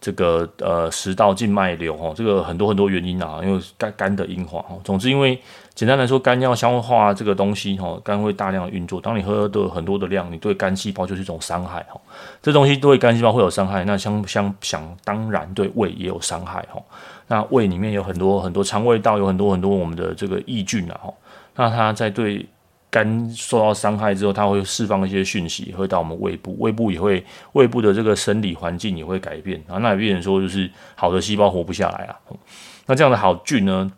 [0.00, 4.76] 这个呃食道静脉瘤哈，这个很多很多原因啊，因为肝肝的硬化哈。
[4.82, 5.40] 总之，因为
[5.76, 9.00] 简单来说，肝要消化这个东西哈，肝会大量运作。
[9.00, 12.00] 当你喝的很多的量，你对肝细胞就是一种伤害哈。
[12.42, 16.82] 这东西对肝细胞会有伤害，那相相想当然对胃也有伤害哈。
[17.28, 21.14] 那胃里面有很多很多肠胃道有很多很多我们的这个益菌啊哈，
[21.54, 22.44] 那它在对。
[22.94, 32.14] 肝受到伤害之后，它会释放一些讯息，会到我们胃部，胃部也会，胃部的这个生理环境也会改变，然后那也变成说，就是好的细胞活不下来啊。
[32.86, 33.90] 那这样的好菌呢，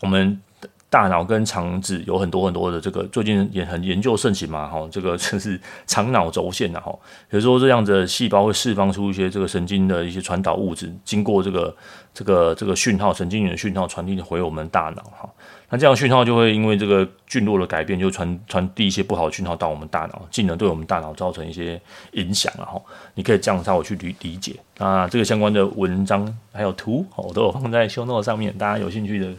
[0.00, 0.40] 我们
[0.88, 6.90] 大脑跟肠子有很多很多的这个，最近也很研究盛行嘛，哈，这个 就是肠脑轴线的哈，
[7.28, 11.76] 比如说这样的细胞会释放出一些这个神经的一些传导物质，经过这个
[12.14, 15.28] 这个这个讯号，神经元的讯号传递回我们大脑哈。
[15.72, 21.80] 那这样讯号就会因为这个菌落的改变，就传传递一些不好的讯号到我们大脑，进而对我们大脑造成一些
[22.12, 22.78] 影响了哈。
[23.14, 24.54] 你可以这样稍微去理理解。
[24.76, 29.32] 那这个相关的文章还有图，我都有放在 show note 上面，大家有兴趣的、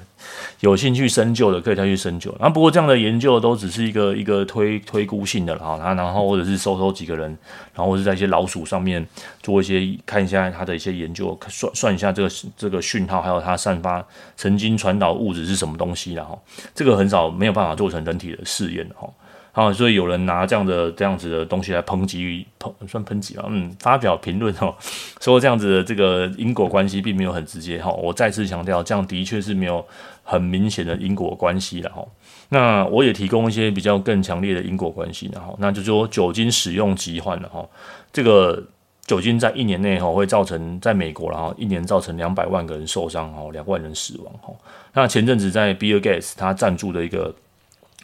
[0.62, 2.34] 有兴趣深究的，可以再去深究。
[2.40, 5.94] 那不过这样的研究都只是一个一个推推估性的了哈。
[5.94, 7.38] 然后或者是收收几个人，
[7.76, 9.06] 然后是在一些老鼠上面
[9.44, 14.04] 做一些看一下它的一些研究，算算一下这个这个讯号，还有它散发
[14.38, 16.38] 神经传导物质是什么东西哈。
[16.74, 19.10] 这个很少没有办法做成人体的试验的哈。
[19.56, 24.74] 好，所以有人拿这样的这样子的东西来抨击，抨算抨击啊，嗯，发表评论哦，
[25.22, 27.92] 说这样子的这个因果关系并没有很直接哈。
[27.92, 29.86] 我再次强调，这样的确是没有
[30.24, 32.04] 很明显的因果关系的哈。
[32.50, 37.64] 那我也提供一些比较更强烈的因果关系的哈，那就是说酒精使用疾患的哈，
[38.12, 38.64] 这个
[39.06, 44.54] 酒精在一年内哈会造成在美国然后一年造成两百万个人受伤哈，两万人死亡哈。
[44.94, 47.34] 那前阵子在 Bill Gates 他赞助的一个。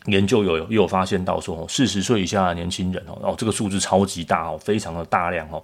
[0.06, 5.62] 研究有有发现到说，四十岁以下的年轻人哦，哦，这个数字超级大哦，非常的大量哦。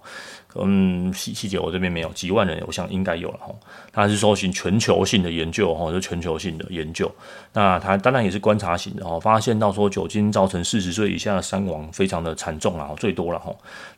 [0.56, 3.52] 嗯，细细节我这边没有，几万人我想应该有了哈。
[3.96, 7.10] 它是说行全球性的研究哈，就全球性的研究。
[7.54, 13.50] 那它当然也是观察型的哈，发现到说酒精造成四十岁以下的伤亡非常的惨重啊，最多了哈。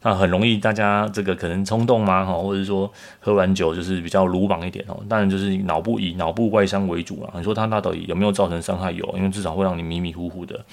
[0.03, 4.97] 那很容易大家这个可能冲动嘛哈，或者说喝完酒就是比较鲁莽一点哦。
[5.09, 7.33] 当然就是脑部以脑部外伤为主了。
[7.35, 8.93] 你说它那到底有没有造成伤害？
[8.93, 10.65] 有，因为至少会让你迷迷糊糊的。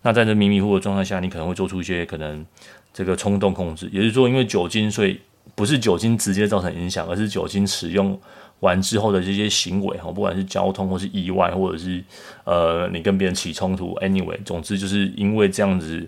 [0.00, 2.46] 那在这迷迷糊糊的状态下，你可能会做出一些可能
[2.94, 5.20] 这个冲动控制，也就是说因为酒精所以。
[5.56, 8.18] 不是酒精直接造成影响，而是酒精使用
[8.60, 12.02] 完之后的这些行为哈，不管是交通或是意外，或者是
[12.44, 16.06] 呃你跟别人起冲突，anyway，总之就是因为这样子，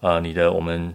[0.00, 0.92] 呃，你的我们，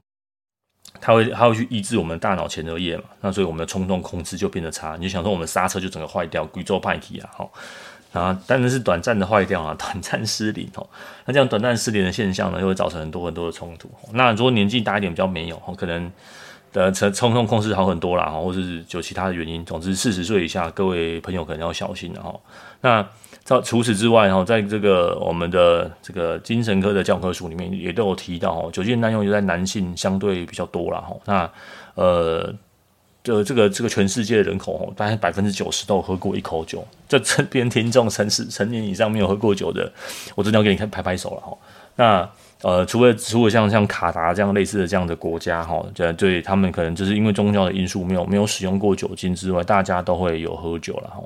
[1.02, 4.96] 它会它会去抑制我们大脑前额叶嘛，那所以我们的冲动控制就变得差。
[4.98, 7.50] 你就想说我们刹车就整个坏掉，贵州派体啊，哈，
[8.14, 10.88] 啊，当然是短暂的坏掉啊， 短暂失灵哦。
[11.26, 13.90] 那这样短暂失灵的现象呢，又会造成很多很多的冲突。
[14.14, 16.12] 那如果年纪大一点比较没有，可能。
[16.72, 19.64] 的冲冲动控制好很多啦，哈，或者是有其他的原因。
[19.66, 22.40] 总之，四十岁以下各位朋友可能要小心了哈。
[22.82, 23.06] 那
[23.64, 31.16] 除此之外哈，在这个我们的这个精神科的教科书里面也都有提到哈，酒精滥用就在男性相对比较多了哈。
[31.26, 31.52] 那
[31.96, 32.54] 呃，
[33.24, 36.88] 就这个这个全世界的人口哦，大概百分之九十都喝过一口酒。
[37.08, 39.92] 这这边听众成十成年以上没有喝过酒的，
[40.36, 41.58] 我真的要给你看拍拍手了哈。
[41.96, 42.30] 那。
[42.62, 51.24] 呃，除了除了像像卡达这样类似的这样的国家哈，对对，他们可能就是因为宗教的因素，没有没有使用过酒精之外，大家都会有喝酒了哈。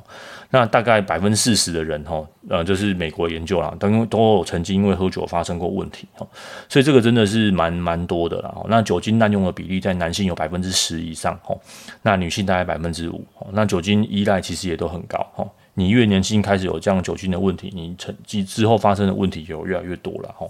[0.52, 6.28] 那大概百分之四十的人哈，呃，就是美国研究啦，都都有曾经因为喝酒发生过问题哈，
[6.70, 8.56] 所以这个真的是蛮蛮多的啦。
[8.68, 11.58] 那酒精滥用的比例在男性有百分之十以上哈，
[12.04, 13.26] 那女性大概百分之五。
[13.52, 15.44] 那酒精依赖其实也都很高哈。
[15.76, 20.48] 你越年轻开始有这样酒精的问题，你成之之后发生的问题就越来越多了哈。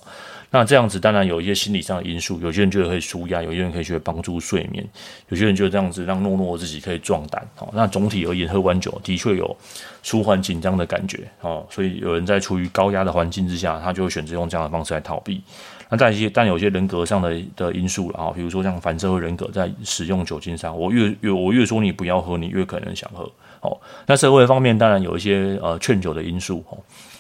[0.52, 4.86] 那这样子当然有一些心理上的因素，有些人觉得可以舒压，有些人可以去帮助睡眠，
[5.30, 7.42] 有些人觉得这样子让诺诺自己可以壮胆。
[7.58, 9.58] 哦，那总体而言，喝完酒的确有
[10.04, 11.22] 舒缓紧张的感觉。
[11.42, 15.42] 哦，所以有人在处于高压的环境之下，他就会选择用这样的方式来逃避。
[15.90, 23.32] 那但一些但有些人格上的的因素了啊，比如说像反社会人格在使用酒精上，我越越我越说你不要喝，你越可能想喝。
[23.64, 26.64] 哦，那社会方面当然有一些呃劝酒的因素。
[26.70, 26.78] 哦，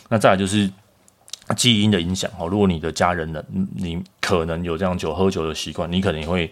[0.10, 0.69] 那再来就是。
[1.58, 3.43] 基因的影响哦，如果你的家人呢，
[3.75, 6.49] 你可能有这样酒喝酒的习惯，你可能会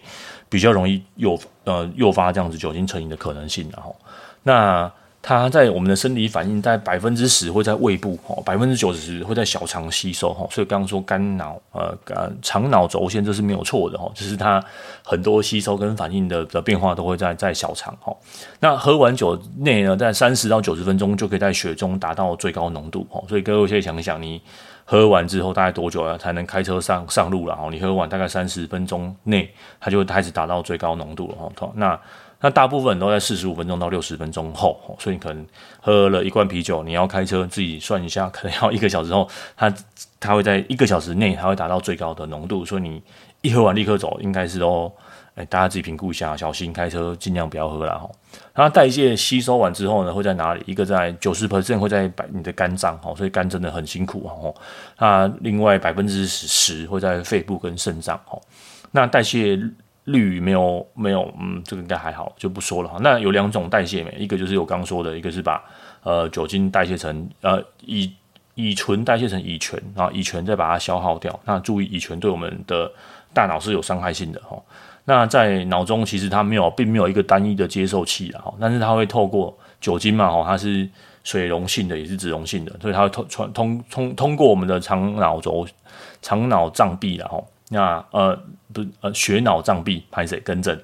[0.50, 3.96] 比较容易诱呃诱发这样子酒精成瘾的可能性，然后
[4.42, 4.92] 那
[5.24, 14.60] 它在我们的生理反应在百分之十会在胃部，哦，百分之九十会在小肠吸收，哈，所以刚刚说肝脑，呃，肝肠脑轴线这是没有错的，哈，就是它
[15.04, 18.12] 很多吸收跟反应的的变化都会在在小肠，哈。
[18.58, 24.42] 那喝完酒内呢，在三十到九十分钟就可以在血中达到最高浓度，哈，所以各位可以想一想，你
[24.84, 27.68] 喝完之后大概多久啊才能开车上上路了，哈？
[27.70, 31.96] 你喝完大概三十分钟内，它就会开始达到最高浓度了，哈，那。
[32.42, 35.46] 那大部分都在四十五分钟到六十分钟后，所以你可能
[35.80, 39.72] 喝了一罐啤酒，你要开车自己算一下，可能要一个小时后，它
[40.18, 43.00] 它会在一个小时内，它会达到最高的浓度，所以你
[43.42, 44.92] 一喝完立刻走，应该是都，
[45.36, 48.10] 哎，大家自己评估一下，小心开车，尽量不要喝了哈。
[48.52, 50.64] 它代谢吸收完之后呢，会在哪里？
[50.66, 54.52] 一个在九十 percent 会在百你的肝脏，哈，所以肝真的很辛苦哦。
[54.98, 58.36] 那另外百分之十会在肺部跟肾脏，哈，
[58.90, 59.56] 那代谢。
[60.04, 62.98] 氯没有没有，嗯，这个应该还好，就不说了哈。
[63.00, 65.62] 那有两种代谢酶，一个就是我刚说的，一个是把
[66.02, 68.12] 呃酒精代谢成呃乙
[68.54, 71.38] 乙醇代谢成乙醛，然后乙醛再把它消耗掉。
[71.44, 72.90] 那注意，乙醛对我们的
[73.32, 74.60] 大脑是有伤害性的哈。
[75.04, 80.88] 那在脑中其实它没有，并没有一个单一的接受器的哈，但是它会透过酒精嘛哈，它是
[81.22, 85.64] 水溶性的，也是脂溶性的，所以它会通传通通通过我们的肠脑轴、
[86.20, 87.46] 肠脑障壁然后。
[87.68, 88.38] 那呃
[88.72, 90.78] 不呃血脑障壁拍谁更正，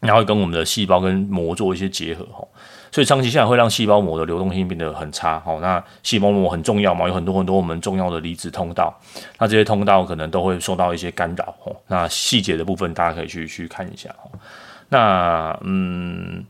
[0.00, 2.46] 然后跟我们的细胞跟膜做一些结合哈，
[2.90, 5.58] 所以长期下来会让细胞膜的流动性变得很差哈。
[5.60, 8.98] 那细胞膜很重要嘛，有很多很多我们重要的离子通道，
[9.38, 11.72] 那这些通道可能都会受到一些干扰哈。
[11.88, 14.30] 那细节的部分大家可以去去看一下哈。
[14.88, 16.44] 那嗯，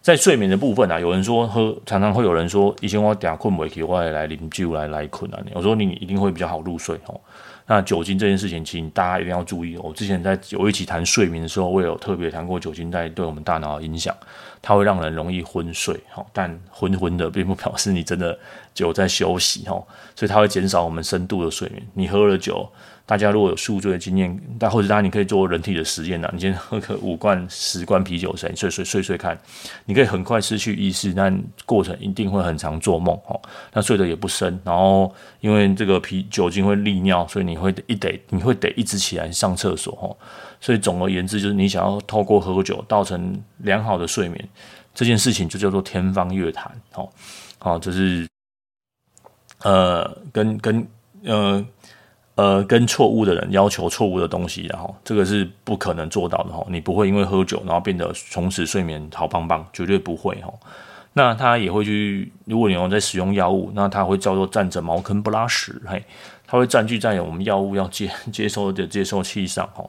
[0.00, 5.38] 在睡眠的部分啊，有人说喝常常会有人说，以前我点困不起，我来饮酒来来困啊。
[5.52, 7.20] 我说你一定会比较好入睡哦。
[7.66, 9.76] 那酒精这件事情，请大家一定要注意。
[9.78, 14.14] 我之前在有一起谈睡眠的时候，我也有特别谈过酒精在对我们大脑的影响，
[14.60, 18.38] 它会让人容易昏睡，哈，但昏昏的并不表示你真的
[18.74, 19.82] 酒在休息，哈，
[20.14, 21.82] 所以它会减少我们深度的睡眠。
[21.94, 22.68] 你喝了酒。
[23.12, 26.30] 大家如果有宿醉的经验，但或者大家你可以做人体的实验呐。
[26.32, 29.38] 你先喝个五罐、十罐啤酒，睡睡睡睡睡看，
[29.84, 33.38] 你可以很快失去意识，但过程一定会很常做梦哦。
[33.74, 40.16] 那睡得也不深，然后因为这个啤酒精会利尿，所以你会一得你会得一直起来上厕所哦。
[40.58, 44.48] 所以总而言之，就是你想要透过喝酒造成良好的睡眠
[44.94, 47.06] 这件事情，就叫做天方夜谭哦。
[47.58, 48.26] 好，这是
[49.62, 50.88] 呃跟跟
[51.24, 51.62] 呃。
[52.34, 56.64] 呃，跟错误的人要求错误的东西，然后这个是不可能做到的哈。
[56.70, 60.50] 你不会因为喝酒然后变得从此睡眠好棒棒，绝对不会哈。
[61.12, 66.02] 那他也会去，如果你有在使用药物，那他会叫做占着茅坑不拉屎，嘿，
[66.46, 69.84] 他会占据在我们药物要接接收的接收器上哈。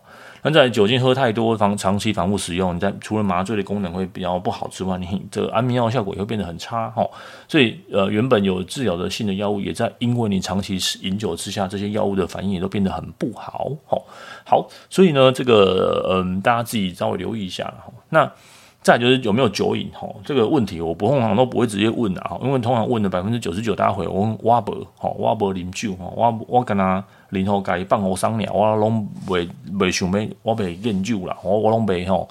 [0.46, 7.08] 那在酒精喝太多，长长期反复使用，你在除了麻醉的功能会比较不好之外，你这个安眠药效果也会变得很差哈。
[7.48, 13.72] 所以呃，原本有治疗的性的药物，也在因为你长期饮酒之下，这些药物的反应也都变得很不好。
[13.86, 14.02] 好，
[14.46, 17.94] 好，所以呢，这个嗯、大家自己稍微留意一下哈。
[18.10, 18.30] 那
[18.82, 20.10] 再就是有没有酒瘾哈？
[20.26, 27.02] 这个问题我不通常都不会直接问的哈，因为通常问的百分之九十九大家会问我伯哈，我伯啉酒哈，我我跟他。
[27.34, 32.30] 然后该放我商量，我拢未未想要，我未研究啦，我我拢未吼。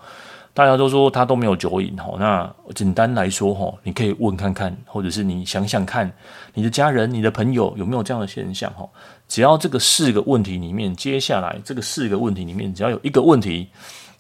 [0.55, 6.13] 大家都说他都没有酒瘾吼，那简单来说吼，你可以问看看，或者是你想想看，
[6.53, 8.91] 你的家人、你的朋友有没有这样的现象吼？
[9.27, 13.69] 只要这个四个问题里面，接下来这个四个问题里面，只要有一个问题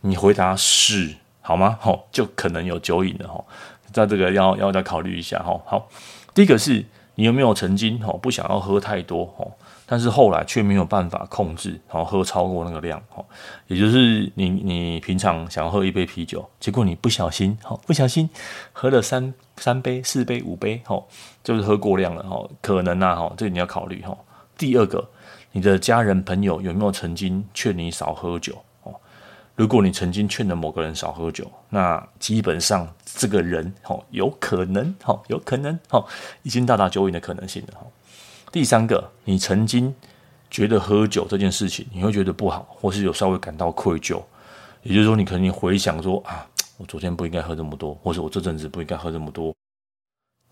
[0.01, 1.77] 你回答是，好吗？
[1.79, 3.45] 吼，就可能有酒瘾的吼。
[3.93, 5.61] 在这个要要再考虑一下吼。
[5.67, 5.87] 好，
[6.33, 6.83] 第一个是
[7.17, 9.53] 你有没有曾经吼不想要喝太多吼？
[9.93, 13.23] 但是后来却没有办法控制，然后喝超过那个量，哈，
[13.67, 18.31] 也就是你你平常想喝一杯啤酒，结果你不小心，哈，不小心
[18.73, 20.99] 喝了三三杯、四杯、五杯，哈，
[21.45, 24.17] 就是喝过量了，哈，可能啊，哈，这你要考虑，哈。
[24.57, 25.07] 第二个，
[25.51, 28.57] 你的家人朋友有没有曾经劝你少喝酒？
[28.85, 28.95] 哦，
[29.57, 36.03] 如果你曾经劝了某个人少喝酒，那基本上这个人，哈，有可能，哈，有可能，哈，
[36.45, 37.87] 已经到达酒瘾的可能性了，哈。
[38.53, 39.93] 第三个，你曾经
[40.51, 44.23] 觉得喝酒这件事情，你会觉得不好，或是有稍微感到愧疚，
[44.83, 49.55] 也就是说，你可能回想说啊，我昨天不应该喝这么多，或者我这阵子不应该喝这么多，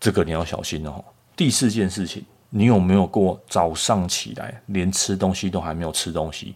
[0.01, 1.05] 这个你要小心哦。
[1.37, 6.55] 第四件事情，你有没有过早上起来连吃东西都还没有吃东西，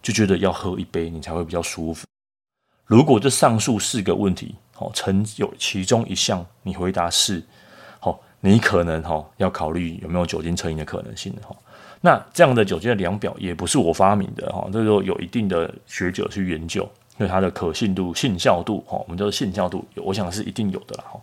[0.00, 2.06] 就觉得要喝一杯你才会比较舒服？
[2.86, 7.42] 如果这上述四个问题，哦，曾有其中一项你回答是。
[8.46, 11.54] 你可能哈要考虑有没有酒精成瘾的可能性哈。
[12.00, 21.20] 那这样的酒精的量表也不是我发明的哈，这个有一定的学者去研究，对它的可信度、信效度哈，我们叫做信效度，我想是一定有的啦哈。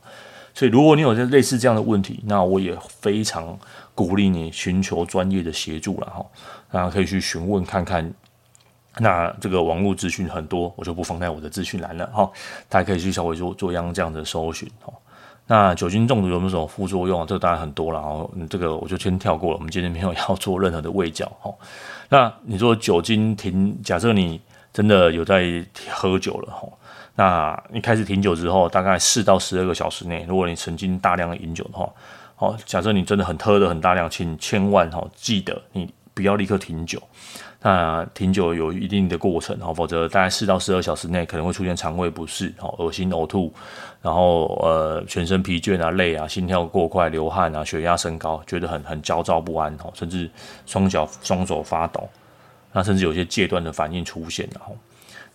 [0.53, 3.57] 所以如果你有类似这样的问题，那我也非常
[3.95, 6.25] 鼓励你寻求专业的协助了哈。
[6.71, 8.13] 那可以去询问看看。
[8.99, 12.29] 那这个网络资讯很多，我就不放在我的资讯栏了哈。
[12.69, 14.93] 大家可以去稍微做做一样这样的搜寻哈。
[15.47, 17.25] 那酒精中毒有没有什么副作用啊？
[17.27, 18.29] 这个当然很多了哈。
[18.49, 19.57] 这个我就先跳过了。
[19.57, 21.53] 我们今天没有要做任何的卫教哈。
[22.09, 24.39] 那你说酒精停，假设你
[24.71, 26.67] 真的有在喝酒了哈，
[27.15, 31.89] 那你开始停酒之后，大概四到十二个小时内，如果你曾经大量的饮酒的话，
[32.35, 37.01] 好，假设你真的很喝的很大量，请千万哈记得你不要立刻停酒。
[37.63, 43.51] 那停久有一定的过程，哈，否则大概四到十二小时内可能会出现肠胃不适，好，恶心呕吐，
[44.01, 50.29] 然后呃全身疲倦啊、累啊、心跳过快、流汗啊、血压升高，觉得很很焦躁不安，哦，甚至
[50.65, 52.07] 双脚双手发抖，
[52.71, 54.75] 那甚至有些戒断的反应出现，然后，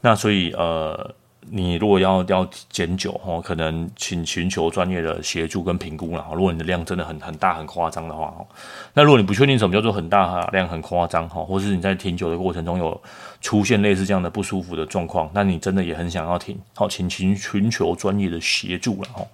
[0.00, 1.12] 那所以呃。
[1.50, 6.26] 你如果要要减酒哦，可能请寻求专业的协助跟评估啦。
[6.34, 8.46] 如果你的量真的很很大很夸张的话哦，
[8.94, 13.00] 那如果你不确定什么叫做很大量很夸张哈，或是你在停酒的过程中有
[13.40, 19.24] 出现类似这样的不舒服的状况，那你真的也很想要停，好，请寻寻求专业的协助了哈。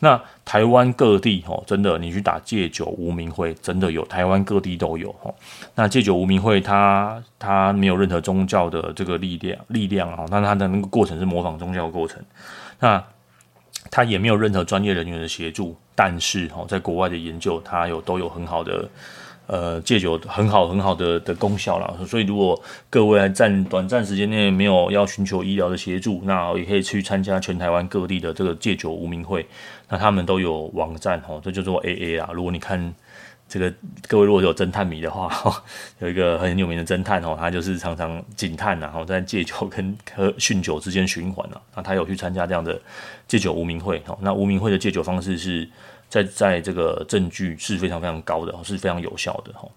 [0.00, 5.34] 那台湾各地哦，真的，你去打戒酒无名会，真的有，台湾各地都有哦。
[5.74, 12.22] 那戒酒无名会，它它没有任何宗教的这个力量力量啊，但它的那个过程是模仿宗教过程，
[12.78, 13.02] 那
[13.90, 18.88] 它也没有任何专业人员的协助，但是哦，在国外的研究，它有都有很好的。
[19.48, 29.46] 呃，戒酒很好很好的的功效啦，所以如果各位在短暂时间内没有要寻求医疗的协助，那也可以去参加全台湾各地的这个戒酒无名会，
[29.88, 32.28] 那他们都有网站吼，这就做 AA 啊。
[32.34, 32.94] 如果你看
[33.48, 33.72] 这个
[34.06, 35.32] 各位如果有侦探迷的话，
[36.00, 42.78] 有一个很有名的侦探哦，他就是常常警探然后在戒酒跟喝酗酒之间循环啊，那他有去参加这样的
[43.26, 45.66] 戒酒无名会哦，那无名会的戒酒方式是。
[46.08, 49.68] 在在这个证据是非常非常高的，是非常有效的哈。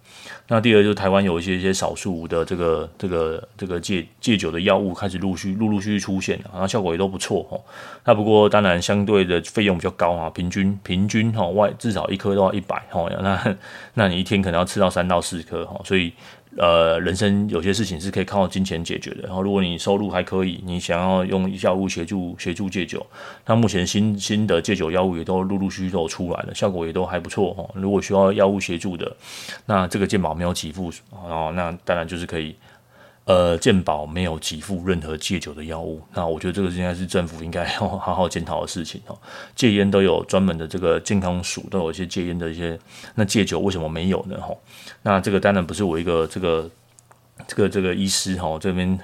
[0.48, 7.60] 那第二就是台湾有一些一些少数的这个这个这个戒戒酒的药物开始陆续陆陆续续出现了，然后效果也都不错哈。
[8.06, 13.58] 那不过当然相对的费用比较高啊，平均平均哈外至少一颗都要一百哈，那
[13.94, 16.14] 那你一天可能要吃到三到四颗哈，所以。
[16.58, 19.24] 呃，人生有些事情是可以靠金钱解决的。
[19.24, 23.06] 然后，如果你收入还可以，你想要用药物协助协助戒酒，
[23.46, 27.70] 那目前新新的戒酒药物也都陆陆续续都出来了，效果也都还不错哦。
[27.74, 29.16] 如果需要药物协助的，
[29.66, 32.56] 那这个健保没有给付哦，那当然就是可以。
[33.26, 39.18] 呃，健保没有给付任何戒酒的药物，那我觉得这个应该是政府应该要 好好检讨的事情哦。
[39.56, 42.78] 戒烟都有专门的这个健康署，都有一些戒烟的一些，
[43.16, 44.36] 那戒酒为什么没有呢？
[44.42, 44.56] 哈，
[45.04, 46.70] 那这个当然不是我一个这个
[47.48, 49.00] 这个这个医师哈这边。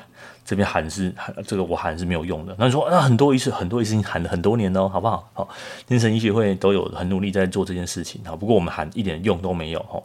[0.47, 2.55] 这边喊是喊这个我喊是没有用的。
[2.57, 5.29] 那你说那很多医师很多医师喊了很多年了，好不好？
[5.33, 5.49] 好，
[5.85, 8.21] 精神医学会都有很努力在做这件事情。
[8.23, 10.01] 好，不过我们喊一点用都没有哈。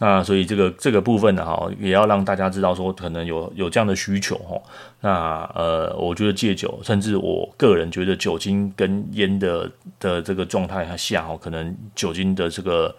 [0.00, 4.60] 那所以这个这个部分呢，哈，也要让大家知道说，可能有有这样的需求哈。
[5.00, 9.70] 那呃，我觉得戒酒，甚至我个人觉得酒精跟烟的
[10.00, 12.92] 的这个状态下哈，可能酒精的这个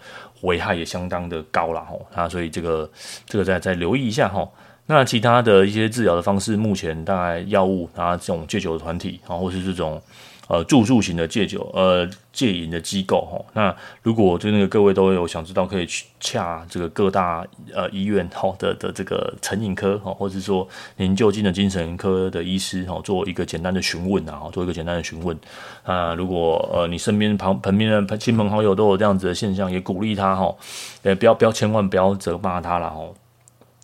[0.43, 1.93] 危害也相当的高了哈。
[2.15, 2.89] 那所以这个
[3.25, 4.47] 这个再再留意一下哈。
[4.87, 9.99] 那其他的一些治疗的方式，目前大概药物啊，这种戒酒的团体啊，或是这种
[10.47, 13.43] 呃住宿型的戒酒呃戒瘾的机构哈。
[13.53, 20.67] 那如果就那个各位都有想知道，可以去洽这个各大呃医院好的的这个成瘾科哈，或者说
[20.97, 25.35] 您就近的精神科的医师哈，做一个简单的询问啊，做一个简单的询问
[25.81, 26.13] 啊。
[26.13, 30.55] 如果呃你身边旁旁边的亲朋好友都有这样子的现象，也鼓励他哈，
[31.01, 33.01] 呃不要不要千万不要责骂他了哈。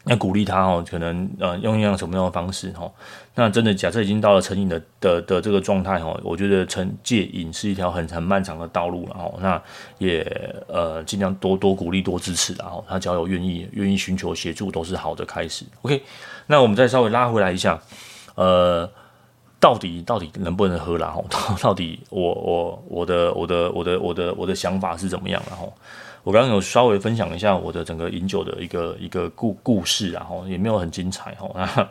[0.06, 2.92] 要鼓励他哦，可能呃用一样什么样的方式哈？
[3.36, 9.32] 那真的假设已经到了成瘾的的的这个状态哈，我觉得成戒瘾是一条很很漫长的道路了哈。
[9.40, 9.62] 那
[10.00, 10.26] 也
[10.68, 15.64] 呃尽量多多鼓励多支持然后他只要有愿意愿意寻求协助都是好的开始。
[15.84, 16.02] OK，
[16.48, 17.80] 那我们再稍微拉回来一下，
[18.34, 18.90] 呃，
[19.60, 21.16] 到底到底能不能喝啦？
[21.30, 25.72] 哈， 到底我我我的我的我的我的我的想法是怎么样然后？
[26.24, 31.50] 我刚刚有稍微分享一下我的整个饮酒的一个一个故故事，然后也没有很精彩哈。
[31.56, 31.90] 那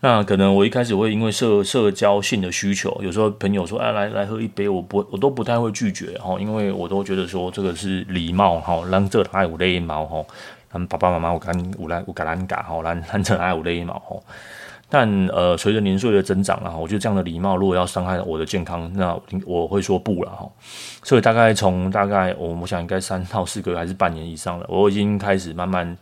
[0.00, 10.24] 那可能我一开始会因为社社交性的需求，有时候朋友说哎来来喝一杯，我不我都不太会拒绝哈，因为我都觉得说这个是礼貌哈，让这还有礼貌哈，
[10.72, 14.16] 咱爸爸妈妈我跟有来有给咱教哈，咱咱这还有礼貌哈。
[14.90, 19.14] 但呃，随着年岁的增长啊，我觉得这样的礼貌如果要伤害我的健康，那
[19.44, 20.48] 我会说不了哈。
[21.02, 25.94] 所以大概从大概我我想应该三到四个月还是半年以上了，我已经开始慢慢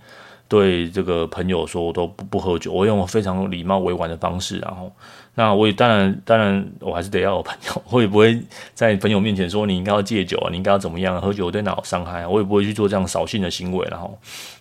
[0.47, 4.93] 对这个朋友说，我都不不喝酒，我用非常礼貌委婉的方式，然后，
[5.35, 8.41] 那我也当然当然我还是得要有朋友， 我也不会
[8.73, 14.17] 在朋友面前说你应该要戒酒啊，你应该要怎么样，喝酒对脑伤害，我也不会去做这样扫兴的行为，然后，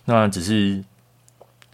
[0.06, 0.82] 那只是。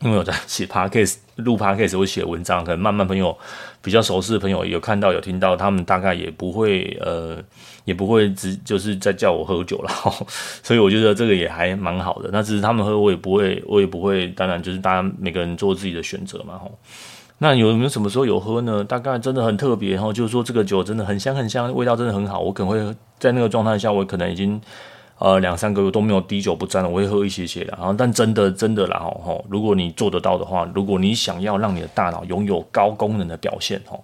[0.03, 3.37] 因为我在写 podcast 录 podcast 我写文章，可能慢慢朋友
[3.81, 7.39] 比较熟悉的朋友有看到有听到，他们大概也不会呃
[7.85, 9.91] 也不会只就是在叫我喝酒了，
[10.63, 12.29] 所以我觉得这个也还蛮好的。
[12.33, 16.77] 那只是他们喝，我也不会，我也不会，当然就是大家每个人做自己的选择嘛，吼。
[17.39, 18.85] 那有没有什么时候有喝呢？
[18.85, 24.61] 大概真的很特别，然后，就是说这个酒真的很香很香，味道真的很好，我可能会在那个状态下，我可能已经。
[25.19, 27.73] 呃，两三个月都没有滴酒不沾了，我会喝一些些的。
[27.79, 34.03] 然后，但真的真的啦，吼，如果你做得到的话，如果你想要让你的大脑拥有高功能的表现，吼，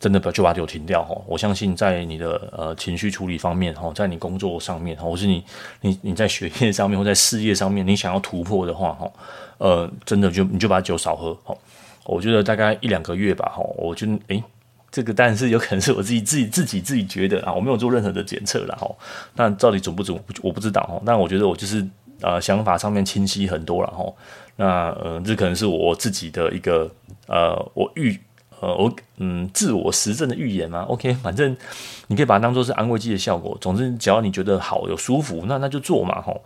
[0.00, 1.24] 真的不要就把酒停掉，吼。
[1.28, 5.44] 我相信在你的呃情绪处理方面，吼，在你工作上面，或是你
[5.82, 9.12] 你你在学业上面或在事业上面，你想要突破的话，吼，
[9.58, 11.56] 呃，真的就你就把酒少喝，吼。
[12.06, 14.42] 我觉得大概一两个月吧，吼，我就诶。
[14.96, 18.96] 这个但是有可能是我自己自己自己自己觉得啊，我没有做任何的检测了吼。
[19.34, 20.98] 那到底准不准，我不知道哈。
[21.04, 21.86] 但我觉得我就是
[22.22, 24.10] 呃想法上面清晰很多了哈。
[24.56, 26.90] 那呃这可能是我自己的一个
[27.26, 28.18] 呃我预
[28.60, 30.80] 呃我嗯自我实证的预言嘛。
[30.84, 31.54] OK， 反正
[32.06, 33.54] 你可以把它当做是安慰剂的效果。
[33.60, 36.42] 总之只要你觉得好有舒服，那那就做嘛吼。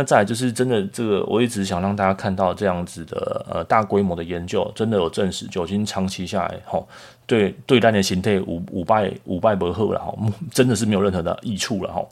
[0.00, 6.88] 那再来就是真的，这个我一直想让大家看到这样子的呃大规模的研究，真的有证实酒精长期下来，吼，
[7.26, 10.18] 对对单的形态五五败五败不后了吼，
[10.50, 12.08] 真的是没有任何的益处了吼。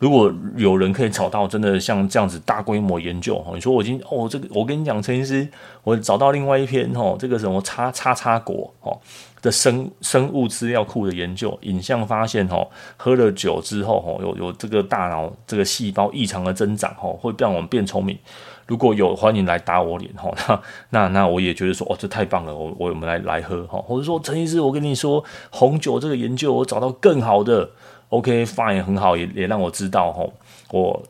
[0.00, 5.46] 如果有人可以找到真的像这样子大规模研究，你说我已经哦这个我跟你讲，陈医师，
[5.84, 8.98] 我找到另外一篇吼，这个什么叉叉叉果哦。
[9.42, 18.18] 的生生物资料库的研究，影像发现，吼，喝了酒之后，吼，有有这个大脑这个细胞异常的增长，吼，会让我们变聪明。
[18.66, 27.70] 如果有，欢迎来打我脸，吼，那那那我也觉得说，哦，这太棒了，我我们来来喝，吼，或者说陈医师，我跟你说，红酒这个研究，我找到更好的
[28.10, 30.32] ，OK fine，很好，也也让我知道，吼，
[30.70, 31.02] 我。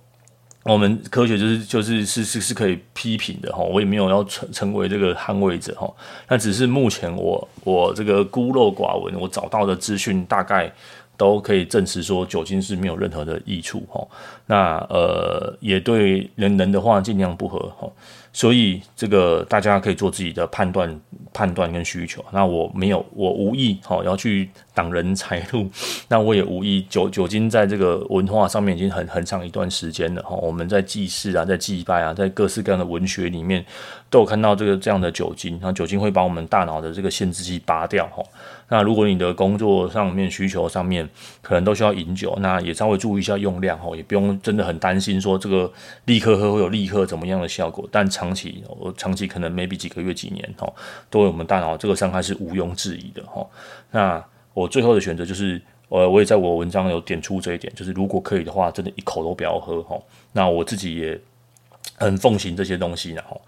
[0.65, 5.97] 我们科学就是就是是是是可以批评的吼，我也没有要成成为这个捍卫者吼，
[6.29, 10.71] 那只是目前我我这个孤陋寡闻，我找到的资讯大概
[11.17, 14.07] 都可以证实说酒精是没有任何的益处哈，
[14.45, 17.91] 那呃也对人人的话尽量不喝哈。
[18.33, 21.01] 所以这个大家可以做自己的判断、
[21.33, 22.25] 判断跟需求。
[22.33, 25.69] 那我没有，我无意好要去挡人财路。
[26.09, 30.37] 那我也无意酒酒精在这个文化上面已经很很长一段时间了哈。
[30.37, 33.65] 我们在祭祀啊，在祭拜啊，在各式各样的文学里面
[34.09, 35.59] 都有看到这个这样的酒精。
[35.61, 38.23] 那酒精会把我们大脑的这个限制器拔掉哈。
[38.69, 41.09] 那如果你的工作上面需求上面
[41.43, 45.71] 可能都需要饮酒，那也稍微注意一下用量哈，也不用真的很担心说这个
[46.05, 50.71] 立刻喝会有立刻怎么样的效果，但长期我长期可能 maybe 几个月几年哈，
[51.09, 53.47] 对我们大脑这个伤害是毋庸置疑的哈。
[53.91, 55.59] 那我最后的选择就是，
[55.89, 59.99] 呃，我也在我文章有点出这一点，就是如果可以的话，真的一口都不要喝哈。
[60.33, 61.19] 那我自己也
[61.97, 63.41] 很奉行这些东西然后。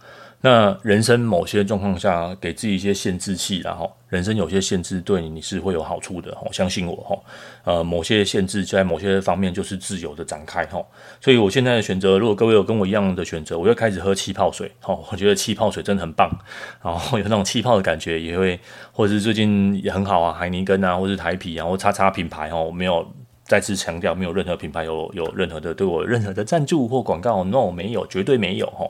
[0.44, 7.16] 那人生某些状况下，给自己一些限制器，然后人生有些限制对你你是会有好处的，相信我哈。
[7.64, 10.84] 呃，某些限制在某些方面就是自由的展开哈。
[11.20, 14.98] 所以我现在的选择，如果各位有跟我一样的选择，我就开始喝气泡水哈。
[15.12, 16.28] 我觉得气泡水真的很棒，
[16.82, 18.58] 然后 有那种气泡的感觉，也会，
[18.90, 23.06] 或者是最近也很好啊，海尼根啊，或是台啤啊，或叉叉品牌我，没有。
[23.44, 28.88] 再次强调，没有任何品牌有有任何的对我任何的赞助或广告，no，没有，绝对没有哈。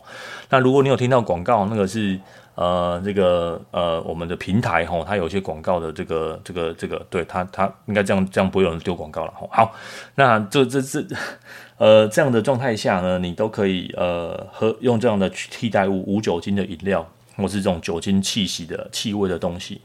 [0.51, 2.21] 那如果你有听到广告，那个是
[2.55, 9.49] 呃这个呃我们的平台哈，它有一些广告的这个这个这个，对它它应该这样这样不会有人丢广告了哈。
[9.51, 9.75] 好，
[10.17, 11.05] 那这这这
[11.79, 17.05] 呃这样的状态下呢，你都可以呃喝用这样的替代物无酒精的饮料，
[17.37, 19.81] 或是这种酒精气息的气味的东西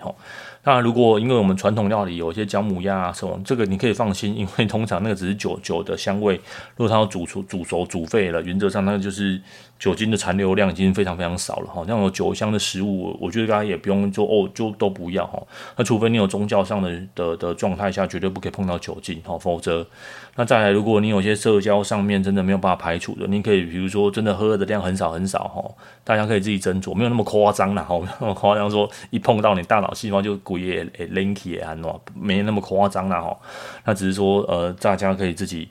[0.68, 6.36] 那如果因为我们传统料理有一些姜母鸭啊什么，这个你可以放心， 因为通常那个只是酒酒的香味。
[6.76, 9.42] 如果它要煮出煮熟煮沸了，原则上那个就是
[9.80, 11.84] 酒精的残留量已经非常非常少了哈。
[11.88, 15.42] 那种酒香的食物，我觉得大家也不用说哦，就都不要哈。
[15.78, 19.88] 那除非你有宗教上的的的状态下，绝对不可以碰到酒精哈，否则
[20.36, 25.64] 那再来，如果你有些社交上面真的没有办法排除的，你可以比如说真的喝的量很少很少哈，
[26.04, 30.58] 大家可以自己斟酌，没有那么夸张啦哈， 没有那么夸张说一碰到你大脑细胞就滚。
[30.58, 33.38] 也诶 link 也安诺，没那么夸张啦哈。
[33.86, 35.70] 那只是说，呃，大家可以自己，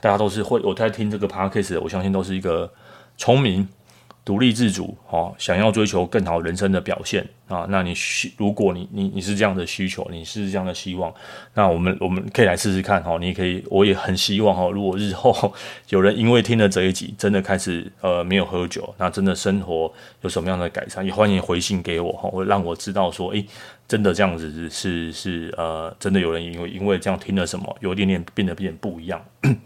[0.00, 2.70] 大家都是会，我在听这个 podcast，我相信都是一个
[3.18, 3.68] 聪明、
[4.24, 11.12] 独立自主，哦，想要追求更好人生的表现啊，那你需如果你你你是这样的需求，你是这样的希望，
[11.54, 15.52] 那我们我们可以来试试看，哈，你可以，我也很希望，哈，如果日后
[15.90, 23.44] 有人因为听了这一集，真的开始呃没有喝酒，那真的生活有什么样的改善，也欢迎回信给我，哈，会让我知道说，诶，
[23.88, 29.20] 真的这样子是是呃，真的有人因为因为这样听了什么，有一点点变得变得不一样，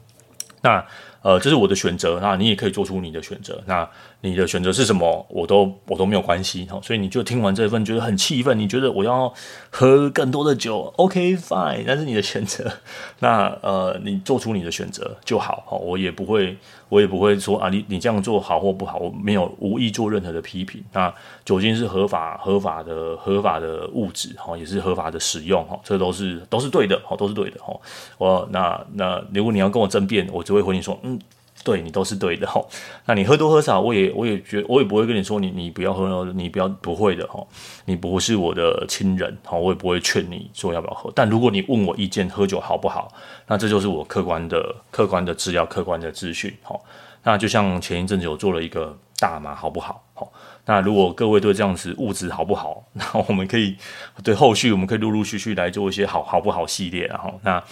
[0.62, 0.82] 那。
[1.22, 3.62] 呃，这是我的选择，那你也可以做出你的选择。
[3.66, 3.88] 那
[4.24, 5.26] 你的选择是什么？
[5.28, 6.64] 我都我都没有关系。
[6.70, 9.34] 好，所以你就听完这份觉得很气愤，你觉得我要
[9.68, 12.72] 喝更多的酒？OK fine，那是你的选择。
[13.18, 15.64] 那呃，你做出你的选择就好。
[15.66, 16.56] 好，我也不会，
[16.88, 20.80] 我也不会说啊，你你这样做好或不好，我没有无意做任何的批评。
[20.92, 21.12] 那
[21.44, 27.74] 酒精是合法合法的合法的物质，哈，也是合法的使用，哈，这都是都是对的，哈，都是对的，哈。
[28.18, 31.18] 我那那如果你要跟我争辩，我只会回你说，嗯。
[31.64, 32.68] 对你都是对的吼，
[33.06, 37.46] 那你喝多喝少，我也我也觉我也不会跟你说你你不要喝，你不要不会的吼，
[37.84, 41.10] 你不是我的亲人吼，我也不会劝你说要不要喝。
[41.14, 43.12] 但如果你问我意见，喝酒好不好？
[43.46, 46.82] 那这就是我客观的客观的资料、客观的资讯吼。
[47.24, 50.02] 那就像前一阵子我做了一个大麻好不好？
[50.14, 50.32] 吼，
[50.66, 52.84] 那如果各位对这样子物质好不好？
[52.94, 53.76] 那我们可以
[54.24, 57.62] 对后续我们可以陆陆续续来做一些好好不好系列，然后那。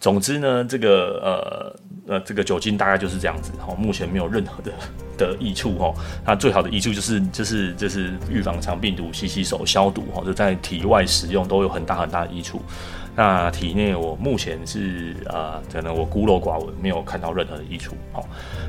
[0.00, 4.72] 总之呢，这个呃呃，这个酒精大概就是这样子哈，目前没有任何的
[5.18, 5.92] 的益处哈。
[6.26, 12.62] 那最好的益处就是就是就是预防肠病毒，洗洗手消毒哈，就在体外使用都有很大很大的益处。
[13.16, 17.94] 那体内我目前是啊、呃，可能我孤陋寡闻，没有看到任何的益处。
[18.12, 18.24] 好，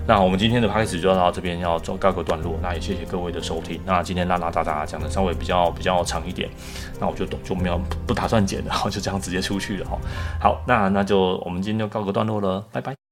[0.05, 2.55] 那我们今天的开始就到这边要做告个段落。
[2.61, 3.79] 那也谢谢各位的收听。
[3.85, 6.49] 那今天拉拉杂杂讲的稍微比较比较长一点，
[6.99, 9.97] 那我就就没有不打算剪了，然 后就这样直接出去了哈。
[10.39, 13.10] 好，那那就我们今天就告个段落了，拜拜。